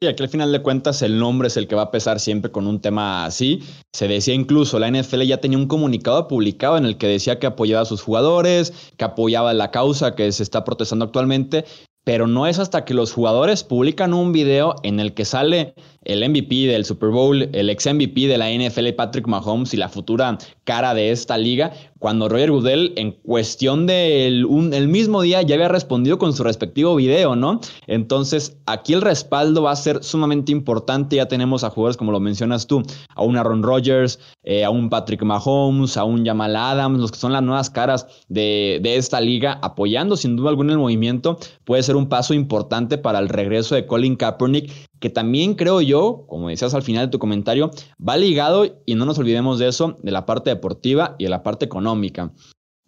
Y 0.00 0.06
aquí 0.06 0.22
al 0.22 0.28
final 0.28 0.52
de 0.52 0.60
cuentas 0.60 1.02
el 1.02 1.18
nombre 1.18 1.48
es 1.48 1.56
el 1.56 1.66
que 1.66 1.76
va 1.76 1.82
a 1.82 1.90
pesar 1.90 2.20
siempre 2.20 2.50
con 2.50 2.66
un 2.66 2.80
tema 2.80 3.24
así. 3.24 3.62
Se 3.94 4.08
decía 4.08 4.34
incluso, 4.34 4.78
la 4.78 4.90
NFL 4.90 5.22
ya 5.22 5.40
tenía 5.40 5.56
un 5.56 5.68
comunicado 5.68 6.28
publicado 6.28 6.76
en 6.76 6.84
el 6.84 6.98
que 6.98 7.06
decía 7.06 7.38
que 7.38 7.46
apoyaba 7.46 7.82
a 7.82 7.86
sus 7.86 8.02
jugadores, 8.02 8.72
que 8.96 9.04
apoyaba 9.04 9.54
la 9.54 9.70
causa 9.70 10.14
que 10.14 10.30
se 10.32 10.42
está 10.42 10.64
protestando 10.64 11.06
actualmente, 11.06 11.64
pero 12.04 12.26
no 12.26 12.46
es 12.46 12.58
hasta 12.58 12.84
que 12.84 12.92
los 12.92 13.12
jugadores 13.12 13.64
publican 13.64 14.12
un 14.12 14.32
video 14.32 14.76
en 14.82 15.00
el 15.00 15.14
que 15.14 15.24
sale 15.24 15.74
el 16.04 16.28
MVP 16.28 16.66
del 16.66 16.84
Super 16.84 17.10
Bowl, 17.10 17.48
el 17.52 17.70
ex 17.70 17.86
MVP 17.86 18.26
de 18.26 18.38
la 18.38 18.50
NFL 18.50 18.90
Patrick 18.96 19.26
Mahomes 19.26 19.74
y 19.74 19.76
la 19.76 19.88
futura 19.88 20.38
cara 20.64 20.94
de 20.94 21.10
esta 21.10 21.36
liga, 21.36 21.72
cuando 21.98 22.28
Roger 22.28 22.50
Goodell 22.50 22.92
en 22.96 23.12
cuestión 23.12 23.86
del 23.86 24.46
el 24.72 24.88
mismo 24.88 25.22
día 25.22 25.42
ya 25.42 25.54
había 25.54 25.68
respondido 25.68 26.18
con 26.18 26.32
su 26.32 26.42
respectivo 26.42 26.94
video, 26.96 27.36
¿no? 27.36 27.60
Entonces 27.86 28.56
aquí 28.66 28.92
el 28.92 29.00
respaldo 29.00 29.62
va 29.62 29.72
a 29.72 29.76
ser 29.76 30.02
sumamente 30.04 30.52
importante, 30.52 31.16
ya 31.16 31.28
tenemos 31.28 31.64
a 31.64 31.70
jugadores 31.70 31.96
como 31.96 32.12
lo 32.12 32.20
mencionas 32.20 32.66
tú, 32.66 32.82
a 33.14 33.22
un 33.22 33.36
Aaron 33.36 33.62
Rodgers, 33.62 34.18
eh, 34.42 34.64
a 34.64 34.70
un 34.70 34.90
Patrick 34.90 35.22
Mahomes, 35.22 35.96
a 35.96 36.04
un 36.04 36.24
Jamal 36.26 36.56
Adams, 36.56 37.00
los 37.00 37.10
que 37.10 37.18
son 37.18 37.32
las 37.32 37.42
nuevas 37.42 37.70
caras 37.70 38.06
de, 38.28 38.80
de 38.82 38.96
esta 38.96 39.20
liga, 39.20 39.58
apoyando 39.62 40.16
sin 40.16 40.36
duda 40.36 40.50
alguna 40.50 40.72
el 40.72 40.78
movimiento, 40.78 41.38
puede 41.64 41.82
ser 41.82 41.96
un 41.96 42.08
paso 42.08 42.34
importante 42.34 42.98
para 42.98 43.18
el 43.18 43.28
regreso 43.28 43.74
de 43.74 43.86
Colin 43.86 44.16
Kaepernick, 44.16 44.70
que 45.04 45.10
también 45.10 45.52
creo 45.52 45.82
yo, 45.82 46.24
como 46.28 46.48
decías 46.48 46.72
al 46.72 46.82
final 46.82 47.04
de 47.04 47.10
tu 47.10 47.18
comentario, 47.18 47.70
va 48.00 48.16
ligado, 48.16 48.80
y 48.86 48.94
no 48.94 49.04
nos 49.04 49.18
olvidemos 49.18 49.58
de 49.58 49.68
eso, 49.68 49.98
de 50.02 50.10
la 50.10 50.24
parte 50.24 50.48
deportiva 50.48 51.14
y 51.18 51.24
de 51.24 51.28
la 51.28 51.42
parte 51.42 51.66
económica. 51.66 52.32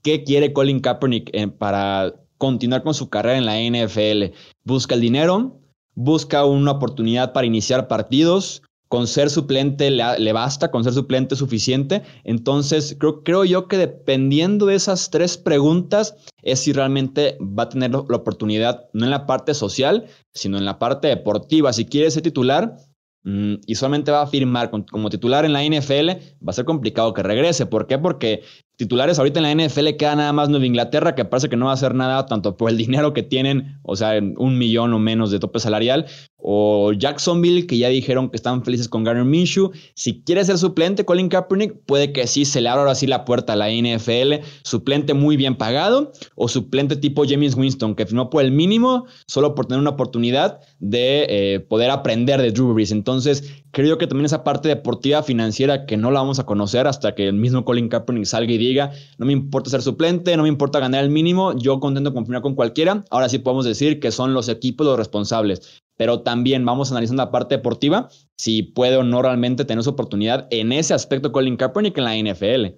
¿Qué 0.02 0.24
quiere 0.24 0.54
Colin 0.54 0.80
Kaepernick 0.80 1.28
eh, 1.34 1.48
para 1.48 2.14
continuar 2.38 2.82
con 2.82 2.94
su 2.94 3.10
carrera 3.10 3.36
en 3.36 3.44
la 3.44 3.60
NFL? 3.60 4.34
Busca 4.64 4.94
el 4.94 5.02
dinero, 5.02 5.60
busca 5.94 6.46
una 6.46 6.70
oportunidad 6.70 7.34
para 7.34 7.46
iniciar 7.46 7.86
partidos, 7.86 8.62
con 8.88 9.06
ser 9.06 9.30
suplente 9.30 9.90
le, 9.90 10.32
basta, 10.32 10.70
con 10.70 10.84
ser 10.84 10.92
suplente 10.92 11.34
suficiente. 11.34 12.02
Entonces, 12.24 12.96
creo, 12.98 13.22
creo, 13.22 13.44
yo 13.44 13.68
que 13.68 13.78
dependiendo 13.78 14.66
de 14.66 14.76
esas 14.76 15.10
tres 15.10 15.36
preguntas, 15.36 16.14
es 16.42 16.60
si 16.60 16.72
realmente 16.72 17.36
va 17.40 17.64
a 17.64 17.68
tener 17.68 17.90
la 17.90 17.98
oportunidad, 17.98 18.88
no 18.92 19.04
en 19.04 19.10
la 19.10 19.26
parte 19.26 19.54
social, 19.54 20.06
sino 20.32 20.58
en 20.58 20.64
la 20.64 20.78
parte 20.78 21.08
deportiva. 21.08 21.72
Si 21.72 21.86
quiere 21.86 22.10
ser 22.10 22.22
titular 22.22 22.76
mm, 23.24 23.54
y 23.66 23.74
solamente 23.74 24.12
va 24.12 24.22
a 24.22 24.26
firmar 24.28 24.70
como 24.70 25.10
titular 25.10 25.44
en 25.44 25.52
la 25.52 25.64
NFL, 25.64 26.10
va 26.46 26.50
a 26.50 26.52
ser 26.52 26.64
complicado 26.64 27.12
que 27.12 27.24
regrese. 27.24 27.66
¿Por 27.66 27.88
qué? 27.88 27.98
Porque 27.98 28.42
titulares 28.76 29.18
ahorita 29.18 29.40
en 29.40 29.58
la 29.58 29.66
NFL 29.66 29.96
queda 29.96 30.14
nada 30.14 30.32
más 30.32 30.48
Nueva 30.48 30.66
Inglaterra, 30.66 31.16
que 31.16 31.24
parece 31.24 31.48
que 31.48 31.56
no 31.56 31.64
va 31.64 31.72
a 31.72 31.74
hacer 31.74 31.94
nada 31.94 32.26
tanto 32.26 32.56
por 32.56 32.70
el 32.70 32.76
dinero 32.76 33.12
que 33.12 33.24
tienen, 33.24 33.80
o 33.82 33.96
sea, 33.96 34.20
un 34.20 34.58
millón 34.58 34.92
o 34.92 35.00
menos 35.00 35.32
de 35.32 35.40
tope 35.40 35.58
salarial, 35.58 36.06
o 36.48 36.92
Jacksonville, 36.92 37.66
que 37.66 37.76
ya 37.76 37.88
dijeron 37.88 38.30
que 38.30 38.36
están 38.36 38.62
felices 38.62 38.88
con 38.88 39.02
Garner 39.02 39.24
Minshew. 39.24 39.72
Si 39.94 40.22
quiere 40.22 40.44
ser 40.44 40.58
suplente 40.58 41.04
Colin 41.04 41.28
Kaepernick, 41.28 41.74
puede 41.86 42.12
que 42.12 42.28
sí 42.28 42.44
se 42.44 42.60
le 42.60 42.68
abra 42.68 42.82
ahora 42.82 42.94
sí 42.94 43.08
la 43.08 43.24
puerta 43.24 43.54
a 43.54 43.56
la 43.56 43.68
NFL, 43.68 44.46
suplente 44.62 45.12
muy 45.12 45.36
bien 45.36 45.56
pagado, 45.56 46.12
o 46.36 46.46
suplente 46.46 46.94
tipo 46.94 47.24
James 47.28 47.56
Winston, 47.56 47.96
que 47.96 48.06
firmó 48.06 48.30
por 48.30 48.44
el 48.44 48.52
mínimo, 48.52 49.06
solo 49.26 49.56
por 49.56 49.66
tener 49.66 49.80
una 49.80 49.90
oportunidad 49.90 50.60
de 50.78 51.26
eh, 51.28 51.58
poder 51.58 51.90
aprender 51.90 52.40
de 52.40 52.52
Drew 52.52 52.74
Brees. 52.74 52.92
Entonces, 52.92 53.52
creo 53.72 53.98
que 53.98 54.06
también 54.06 54.26
esa 54.26 54.44
parte 54.44 54.68
deportiva 54.68 55.24
financiera 55.24 55.84
que 55.84 55.96
no 55.96 56.12
la 56.12 56.20
vamos 56.20 56.38
a 56.38 56.46
conocer 56.46 56.86
hasta 56.86 57.16
que 57.16 57.26
el 57.26 57.34
mismo 57.34 57.64
Colin 57.64 57.88
Kaepernick 57.88 58.24
salga 58.24 58.52
y 58.52 58.58
diga, 58.58 58.92
no 59.18 59.26
me 59.26 59.32
importa 59.32 59.70
ser 59.70 59.82
suplente, 59.82 60.36
no 60.36 60.44
me 60.44 60.48
importa 60.48 60.78
ganar 60.78 61.02
el 61.02 61.10
mínimo, 61.10 61.58
yo 61.58 61.80
contento 61.80 62.14
con 62.14 62.24
firmar 62.24 62.42
con 62.42 62.54
cualquiera. 62.54 63.04
Ahora 63.10 63.28
sí 63.28 63.40
podemos 63.40 63.64
decir 63.64 63.98
que 63.98 64.12
son 64.12 64.32
los 64.32 64.48
equipos 64.48 64.86
los 64.86 64.96
responsables 64.96 65.82
pero 65.96 66.22
también 66.22 66.64
vamos 66.64 66.90
analizando 66.90 67.24
la 67.24 67.30
parte 67.30 67.56
deportiva, 67.56 68.08
si 68.36 68.62
puede 68.62 68.96
o 68.96 69.02
no 69.02 69.22
realmente 69.22 69.64
tener 69.64 69.82
su 69.82 69.90
oportunidad 69.90 70.46
en 70.50 70.72
ese 70.72 70.94
aspecto 70.94 71.32
Colin 71.32 71.56
Kaepernick 71.56 71.98
en 71.98 72.04
la 72.04 72.16
NFL. 72.16 72.76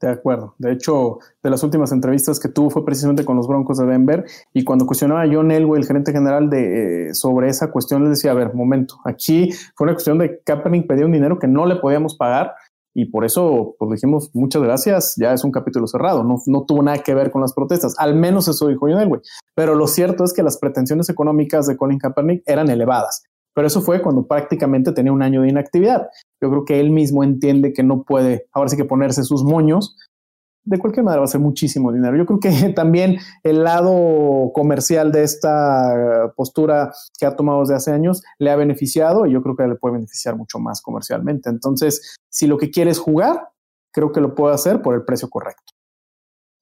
De 0.00 0.10
acuerdo. 0.10 0.54
De 0.58 0.72
hecho, 0.72 1.18
de 1.42 1.50
las 1.50 1.62
últimas 1.62 1.90
entrevistas 1.92 2.38
que 2.38 2.48
tuvo 2.48 2.68
fue 2.68 2.84
precisamente 2.84 3.24
con 3.24 3.36
los 3.36 3.46
Broncos 3.46 3.78
de 3.78 3.86
Denver 3.86 4.24
y 4.52 4.62
cuando 4.64 4.86
cuestionaba 4.86 5.22
a 5.22 5.28
John 5.32 5.50
Elway, 5.50 5.80
el 5.80 5.86
gerente 5.86 6.12
general, 6.12 6.50
de, 6.50 7.08
eh, 7.08 7.14
sobre 7.14 7.48
esa 7.48 7.70
cuestión, 7.70 8.04
le 8.04 8.10
decía, 8.10 8.32
a 8.32 8.34
ver, 8.34 8.52
momento, 8.54 8.96
aquí 9.04 9.50
fue 9.74 9.86
una 9.86 9.94
cuestión 9.94 10.18
de 10.18 10.40
Kaepernick 10.44 10.86
pedía 10.86 11.06
un 11.06 11.12
dinero 11.12 11.38
que 11.38 11.46
no 11.46 11.64
le 11.64 11.76
podíamos 11.76 12.16
pagar 12.16 12.54
y 12.94 13.06
por 13.06 13.24
eso, 13.24 13.74
pues 13.78 13.90
dijimos, 13.90 14.30
muchas 14.34 14.62
gracias, 14.62 15.14
ya 15.16 15.32
es 15.32 15.42
un 15.42 15.50
capítulo 15.50 15.86
cerrado, 15.88 16.22
no, 16.22 16.36
no 16.46 16.64
tuvo 16.64 16.82
nada 16.82 16.98
que 16.98 17.12
ver 17.12 17.32
con 17.32 17.42
las 17.42 17.52
protestas, 17.52 17.94
al 17.98 18.14
menos 18.14 18.46
eso 18.46 18.68
dijo 18.68 18.86
John 18.88 19.00
Elway. 19.00 19.20
Pero 19.54 19.74
lo 19.74 19.88
cierto 19.88 20.24
es 20.24 20.32
que 20.32 20.44
las 20.44 20.58
pretensiones 20.58 21.08
económicas 21.08 21.66
de 21.66 21.76
Colin 21.76 21.98
Kaepernick 21.98 22.42
eran 22.46 22.70
elevadas, 22.70 23.24
pero 23.52 23.66
eso 23.66 23.80
fue 23.80 24.00
cuando 24.00 24.26
prácticamente 24.26 24.92
tenía 24.92 25.12
un 25.12 25.22
año 25.22 25.42
de 25.42 25.48
inactividad. 25.48 26.08
Yo 26.40 26.50
creo 26.50 26.64
que 26.64 26.80
él 26.80 26.90
mismo 26.90 27.24
entiende 27.24 27.72
que 27.72 27.82
no 27.82 28.04
puede, 28.04 28.46
ahora 28.52 28.68
sí 28.68 28.76
que 28.76 28.84
ponerse 28.84 29.24
sus 29.24 29.44
moños 29.44 29.96
de 30.64 30.78
cualquier 30.78 31.04
manera 31.04 31.20
va 31.20 31.24
a 31.26 31.28
ser 31.28 31.40
muchísimo 31.40 31.92
dinero. 31.92 32.16
Yo 32.16 32.26
creo 32.26 32.40
que 32.40 32.68
también 32.74 33.18
el 33.42 33.64
lado 33.64 34.50
comercial 34.52 35.12
de 35.12 35.22
esta 35.22 36.32
postura 36.36 36.92
que 37.18 37.26
ha 37.26 37.36
tomado 37.36 37.60
desde 37.60 37.74
hace 37.74 37.92
años 37.92 38.22
le 38.38 38.50
ha 38.50 38.56
beneficiado 38.56 39.26
y 39.26 39.32
yo 39.32 39.42
creo 39.42 39.56
que 39.56 39.66
le 39.66 39.76
puede 39.76 39.94
beneficiar 39.94 40.36
mucho 40.36 40.58
más 40.58 40.80
comercialmente. 40.80 41.50
Entonces, 41.50 42.16
si 42.28 42.46
lo 42.46 42.58
que 42.58 42.70
quieres 42.70 42.98
jugar, 42.98 43.48
creo 43.92 44.12
que 44.12 44.20
lo 44.20 44.34
puede 44.34 44.54
hacer 44.54 44.82
por 44.82 44.94
el 44.94 45.04
precio 45.04 45.28
correcto. 45.28 45.62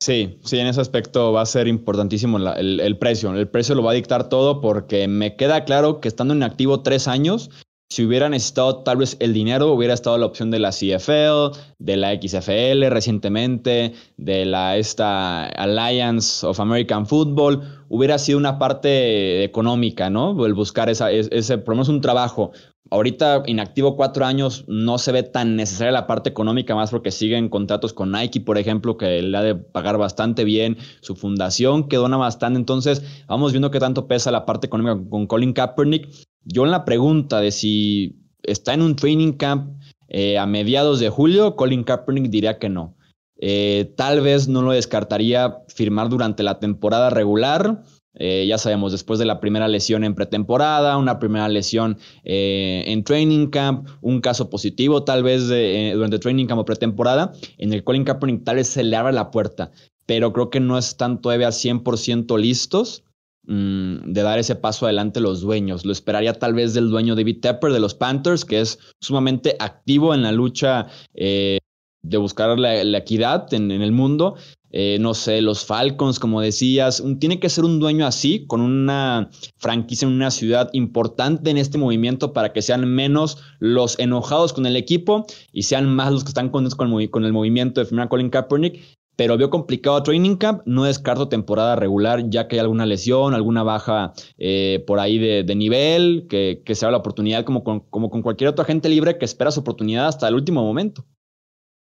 Sí, 0.00 0.40
sí, 0.42 0.58
en 0.58 0.66
ese 0.66 0.80
aspecto 0.80 1.32
va 1.32 1.42
a 1.42 1.46
ser 1.46 1.68
importantísimo 1.68 2.36
el, 2.36 2.80
el, 2.80 2.98
precio. 2.98 3.32
El 3.32 3.48
precio 3.48 3.76
lo 3.76 3.84
va 3.84 3.92
a 3.92 3.94
dictar 3.94 4.28
todo 4.28 4.60
porque 4.60 5.06
me 5.06 5.36
queda 5.36 5.64
claro 5.64 6.00
que 6.00 6.08
estando 6.08 6.34
en 6.34 6.42
activo 6.42 6.82
tres 6.82 7.06
años, 7.06 7.50
si 7.92 8.06
hubiera 8.06 8.30
necesitado 8.30 8.76
tal 8.78 8.96
vez 8.96 9.18
el 9.20 9.34
dinero, 9.34 9.70
hubiera 9.70 9.92
estado 9.92 10.16
la 10.16 10.24
opción 10.24 10.50
de 10.50 10.58
la 10.58 10.70
CFL, 10.70 11.58
de 11.78 11.96
la 11.98 12.14
XFL 12.14 12.88
recientemente, 12.88 13.92
de 14.16 14.46
la 14.46 14.78
esta 14.78 15.44
Alliance 15.44 16.46
of 16.46 16.58
American 16.58 17.06
Football, 17.06 17.60
hubiera 17.90 18.16
sido 18.16 18.38
una 18.38 18.58
parte 18.58 19.44
económica, 19.44 20.08
¿no? 20.08 20.46
El 20.46 20.54
buscar 20.54 20.88
ese, 20.88 21.58
por 21.58 21.74
lo 21.74 21.76
menos 21.76 21.90
un 21.90 22.00
trabajo. 22.00 22.52
Ahorita, 22.90 23.42
inactivo 23.44 23.94
cuatro 23.94 24.24
años, 24.24 24.64
no 24.68 24.96
se 24.96 25.12
ve 25.12 25.22
tan 25.22 25.56
necesaria 25.56 25.92
la 25.92 26.06
parte 26.06 26.30
económica, 26.30 26.74
más 26.74 26.90
porque 26.90 27.10
siguen 27.10 27.50
contratos 27.50 27.92
con 27.92 28.10
Nike, 28.10 28.40
por 28.40 28.56
ejemplo, 28.56 28.96
que 28.96 29.20
le 29.20 29.36
ha 29.36 29.42
de 29.42 29.54
pagar 29.54 29.98
bastante 29.98 30.44
bien, 30.44 30.78
su 31.02 31.14
fundación 31.14 31.88
que 31.88 31.96
dona 31.96 32.16
bastante. 32.16 32.58
Entonces, 32.58 33.02
vamos 33.28 33.52
viendo 33.52 33.70
qué 33.70 33.80
tanto 33.80 34.08
pesa 34.08 34.30
la 34.30 34.46
parte 34.46 34.66
económica 34.66 35.10
con 35.10 35.26
Colin 35.26 35.52
Kaepernick. 35.52 36.08
Yo 36.44 36.64
en 36.64 36.70
la 36.70 36.84
pregunta 36.84 37.40
de 37.40 37.50
si 37.50 38.16
está 38.42 38.74
en 38.74 38.82
un 38.82 38.96
training 38.96 39.32
camp 39.32 39.78
eh, 40.08 40.38
a 40.38 40.46
mediados 40.46 41.00
de 41.00 41.08
julio, 41.08 41.56
Colin 41.56 41.84
Kaepernick 41.84 42.30
diría 42.30 42.58
que 42.58 42.68
no. 42.68 42.96
Eh, 43.38 43.92
tal 43.96 44.20
vez 44.20 44.48
no 44.48 44.62
lo 44.62 44.72
descartaría 44.72 45.58
firmar 45.68 46.08
durante 46.08 46.42
la 46.42 46.58
temporada 46.58 47.10
regular. 47.10 47.82
Eh, 48.14 48.44
ya 48.46 48.58
sabemos, 48.58 48.92
después 48.92 49.18
de 49.18 49.24
la 49.24 49.40
primera 49.40 49.68
lesión 49.68 50.04
en 50.04 50.14
pretemporada, 50.14 50.98
una 50.98 51.18
primera 51.18 51.48
lesión 51.48 51.96
en 52.24 53.04
training 53.04 53.46
camp, 53.46 53.88
un 54.02 54.20
caso 54.20 54.50
positivo 54.50 55.02
tal 55.02 55.22
vez 55.22 55.48
de, 55.48 55.92
durante 55.94 56.18
training 56.18 56.46
camp 56.46 56.60
o 56.60 56.64
pretemporada, 56.66 57.32
en 57.56 57.72
el 57.72 57.84
Colin 57.84 58.04
Kaepernick 58.04 58.44
tal 58.44 58.56
vez 58.56 58.68
se 58.68 58.84
le 58.84 58.96
abra 58.96 59.12
la 59.12 59.30
puerta, 59.30 59.70
pero 60.04 60.34
creo 60.34 60.50
que 60.50 60.60
no 60.60 60.76
están 60.76 61.22
todavía 61.22 61.48
100% 61.48 62.38
listos 62.38 63.02
Mm, 63.44 64.12
de 64.12 64.22
dar 64.22 64.38
ese 64.38 64.54
paso 64.54 64.86
adelante 64.86 65.20
los 65.20 65.40
dueños. 65.40 65.84
Lo 65.84 65.92
esperaría 65.92 66.32
tal 66.34 66.54
vez 66.54 66.74
del 66.74 66.90
dueño 66.90 67.16
David 67.16 67.40
Tepper 67.40 67.72
de 67.72 67.80
los 67.80 67.94
Panthers, 67.94 68.44
que 68.44 68.60
es 68.60 68.78
sumamente 69.00 69.56
activo 69.58 70.14
en 70.14 70.22
la 70.22 70.30
lucha 70.30 70.86
eh, 71.14 71.58
de 72.02 72.16
buscar 72.18 72.56
la, 72.58 72.80
equidad 72.96 73.52
en, 73.52 73.70
el 73.72 73.90
mundo. 73.90 74.36
Eh, 74.70 74.98
no 75.00 75.12
sé, 75.14 75.42
los 75.42 75.66
Falcons, 75.66 76.20
como 76.20 76.40
decías, 76.40 77.02
tiene 77.18 77.40
que 77.40 77.48
ser 77.48 77.64
un 77.64 77.80
dueño 77.80 78.06
así, 78.06 78.46
con 78.46 78.60
una 78.60 79.28
franquicia 79.58 80.06
en 80.06 80.14
una 80.14 80.30
ciudad 80.30 80.70
importante 80.72 81.50
en 81.50 81.58
este 81.58 81.78
movimiento 81.78 82.32
para 82.32 82.52
que 82.52 82.62
sean 82.62 82.86
menos 82.86 83.38
los 83.58 83.98
enojados 83.98 84.52
con 84.52 84.66
el 84.66 84.76
equipo 84.76 85.26
y 85.52 85.64
sean 85.64 85.92
más 85.92 86.12
los 86.12 86.22
que 86.22 86.28
están 86.28 86.48
contentos 86.48 86.76
con 86.76 86.92
el, 86.92 87.10
con 87.10 87.24
el 87.24 87.32
movimiento 87.32 87.80
de 87.80 87.86
firmar 87.86 88.08
Colin 88.08 88.30
Kaepernick 88.30 88.80
pero 89.22 89.38
veo 89.38 89.50
complicado 89.50 90.02
Training 90.02 90.34
Camp. 90.34 90.62
No 90.66 90.82
descarto 90.82 91.28
temporada 91.28 91.76
regular, 91.76 92.28
ya 92.28 92.48
que 92.48 92.56
hay 92.56 92.60
alguna 92.60 92.86
lesión, 92.86 93.34
alguna 93.34 93.62
baja 93.62 94.14
eh, 94.36 94.82
por 94.84 94.98
ahí 94.98 95.16
de, 95.20 95.54
nivel, 95.54 96.26
que, 96.28 96.60
que 96.66 96.74
sea 96.74 96.90
la 96.90 96.96
oportunidad, 96.96 97.44
como 97.44 97.62
con, 97.62 97.78
como 97.88 98.10
con 98.10 98.20
cualquier 98.20 98.50
otro 98.50 98.64
agente 98.64 98.88
libre 98.88 99.18
que 99.18 99.24
espera 99.24 99.52
su 99.52 99.60
oportunidad 99.60 100.08
hasta 100.08 100.26
el 100.26 100.34
último 100.34 100.64
momento. 100.64 101.04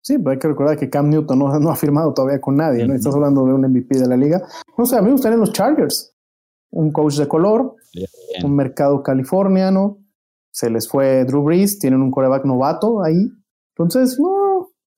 Sí, 0.04 0.20
pero 0.20 0.30
hay 0.30 0.38
que 0.38 0.48
recordar 0.48 0.78
que 0.78 0.92
Cam 0.92 1.10
Newton 1.10 1.40
no, 1.40 1.72
ha 1.72 1.76
firmado 1.76 2.14
todavía 2.14 2.40
con 2.40 2.56
nadie, 2.56 2.86
¿no? 2.86 2.94
Estás 2.94 3.16
hablando 3.16 3.48
de 3.48 3.54
un 3.54 3.62
MVP 3.62 3.98
de 3.98 4.08
la 4.08 4.16
liga. 4.16 4.44
No 4.78 4.86
sé, 4.86 4.96
a 4.96 5.02
mí 5.02 5.08
me 5.08 5.14
gustarían 5.14 5.40
los 5.40 5.54
Chargers. 5.54 6.16
Un 6.70 6.92
coach 6.92 7.16
de 7.16 7.28
color, 7.28 7.78
un 8.44 8.56
mercado 8.56 9.02
californiano. 9.02 9.98
Se 10.52 10.70
les 10.70 10.88
fue 10.88 11.26
Drew 11.26 11.42
Brees, 11.42 11.80
tienen 11.80 12.04
un 12.04 12.12
coreback 12.12 12.46
novato 12.46 13.02
ahí. 13.04 13.28
Entonces, 13.76 14.20
no, 14.20 14.43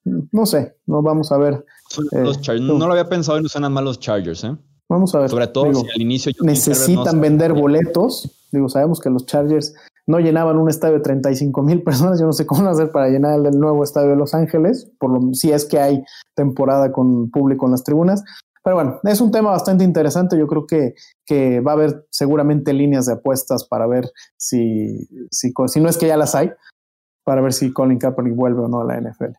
no 0.05 0.45
sé, 0.45 0.77
no 0.85 1.01
vamos 1.01 1.31
a 1.31 1.37
ver 1.37 1.65
eh, 2.11 2.59
no 2.59 2.87
lo 2.87 2.91
había 2.91 3.07
pensado 3.07 3.39
y 3.39 3.43
no 3.43 3.49
suenan 3.49 3.73
mal 3.73 3.85
los 3.85 3.99
Chargers, 3.99 4.43
¿eh? 4.43 4.55
Vamos 4.89 5.15
a 5.15 5.19
ver. 5.19 5.29
Sobre 5.29 5.47
todo 5.47 5.73
si 5.73 5.87
al 5.95 6.01
inicio 6.01 6.31
necesitan 6.41 7.19
vender 7.19 7.53
boletos. 7.53 8.47
Digo, 8.51 8.69
sabemos 8.69 8.99
que 8.99 9.09
los 9.09 9.25
Chargers 9.25 9.73
no 10.07 10.19
llenaban 10.19 10.57
un 10.57 10.69
estadio 10.69 10.95
de 10.95 11.01
35 11.01 11.61
mil 11.63 11.81
personas. 11.83 12.19
Yo 12.19 12.25
no 12.25 12.33
sé 12.33 12.45
cómo 12.45 12.67
hacer 12.69 12.91
para 12.91 13.09
llenar 13.09 13.39
el 13.39 13.59
nuevo 13.59 13.83
estadio 13.83 14.09
de 14.09 14.15
Los 14.15 14.33
Ángeles, 14.33 14.91
por 14.99 15.11
lo 15.11 15.33
si 15.33 15.51
es 15.51 15.65
que 15.65 15.79
hay 15.79 16.03
temporada 16.35 16.91
con 16.91 17.31
público 17.31 17.65
en 17.65 17.71
las 17.71 17.83
tribunas. 17.83 18.23
Pero 18.63 18.75
bueno, 18.77 18.99
es 19.03 19.21
un 19.21 19.31
tema 19.31 19.51
bastante 19.51 19.83
interesante. 19.83 20.37
Yo 20.37 20.47
creo 20.47 20.65
que, 20.65 20.95
que 21.25 21.61
va 21.61 21.71
a 21.71 21.75
haber 21.75 22.05
seguramente 22.09 22.73
líneas 22.73 23.05
de 23.05 23.13
apuestas 23.13 23.65
para 23.65 23.85
ver 23.87 24.09
si, 24.37 25.07
si, 25.29 25.53
si 25.67 25.79
no 25.79 25.89
es 25.89 25.97
que 25.97 26.07
ya 26.07 26.17
las 26.17 26.33
hay, 26.35 26.51
para 27.23 27.41
ver 27.41 27.53
si 27.53 27.71
Colin 27.71 27.99
Kaepernick 27.99 28.35
vuelve 28.35 28.61
o 28.61 28.67
no 28.67 28.81
a 28.81 28.85
la 28.85 28.99
NFL. 28.99 29.33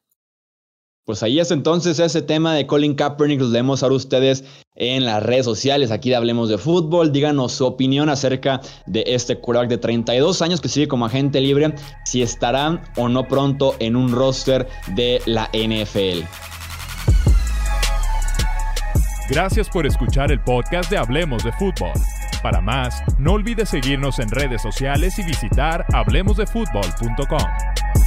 Pues 1.07 1.23
ahí 1.23 1.38
es 1.38 1.53
entonces 1.53 2.01
ese 2.01 2.21
tema 2.21 2.53
de 2.53 2.66
Colin 2.66 2.97
Kaepernick, 2.97 3.38
los 3.38 3.51
leemos 3.51 3.85
ahora 3.85 3.95
ustedes 3.95 4.42
en 4.75 5.05
las 5.05 5.23
redes 5.23 5.45
sociales, 5.45 5.92
aquí 5.92 6.11
de 6.11 6.16
Hablemos 6.16 6.49
de 6.49 6.59
Fútbol, 6.59 7.12
díganos 7.12 7.53
su 7.53 7.64
opinión 7.64 8.09
acerca 8.09 8.61
de 8.87 9.05
este 9.07 9.38
quarterback 9.38 9.71
de 9.71 9.79
32 9.79 10.42
años 10.42 10.61
que 10.61 10.69
sigue 10.69 10.88
como 10.88 11.07
agente 11.07 11.40
libre, 11.40 11.73
si 12.05 12.23
estará 12.23 12.83
o 12.97 13.09
no 13.09 13.29
pronto 13.29 13.77
en 13.79 13.95
un 13.95 14.11
roster 14.11 14.66
de 14.97 15.23
la 15.27 15.49
NFL. 15.53 16.25
Gracias 19.31 19.69
por 19.69 19.87
escuchar 19.87 20.33
el 20.33 20.42
podcast 20.42 20.90
de 20.90 20.99
Hablemos 20.99 21.45
de 21.45 21.53
Fútbol. 21.53 21.92
Para 22.42 22.61
más, 22.61 23.01
no 23.16 23.35
olvides 23.35 23.69
seguirnos 23.69 24.19
en 24.19 24.29
redes 24.29 24.61
sociales 24.61 25.16
y 25.21 25.23
visitar 25.23 25.87
hablemosdefutbol.com. 25.92 28.06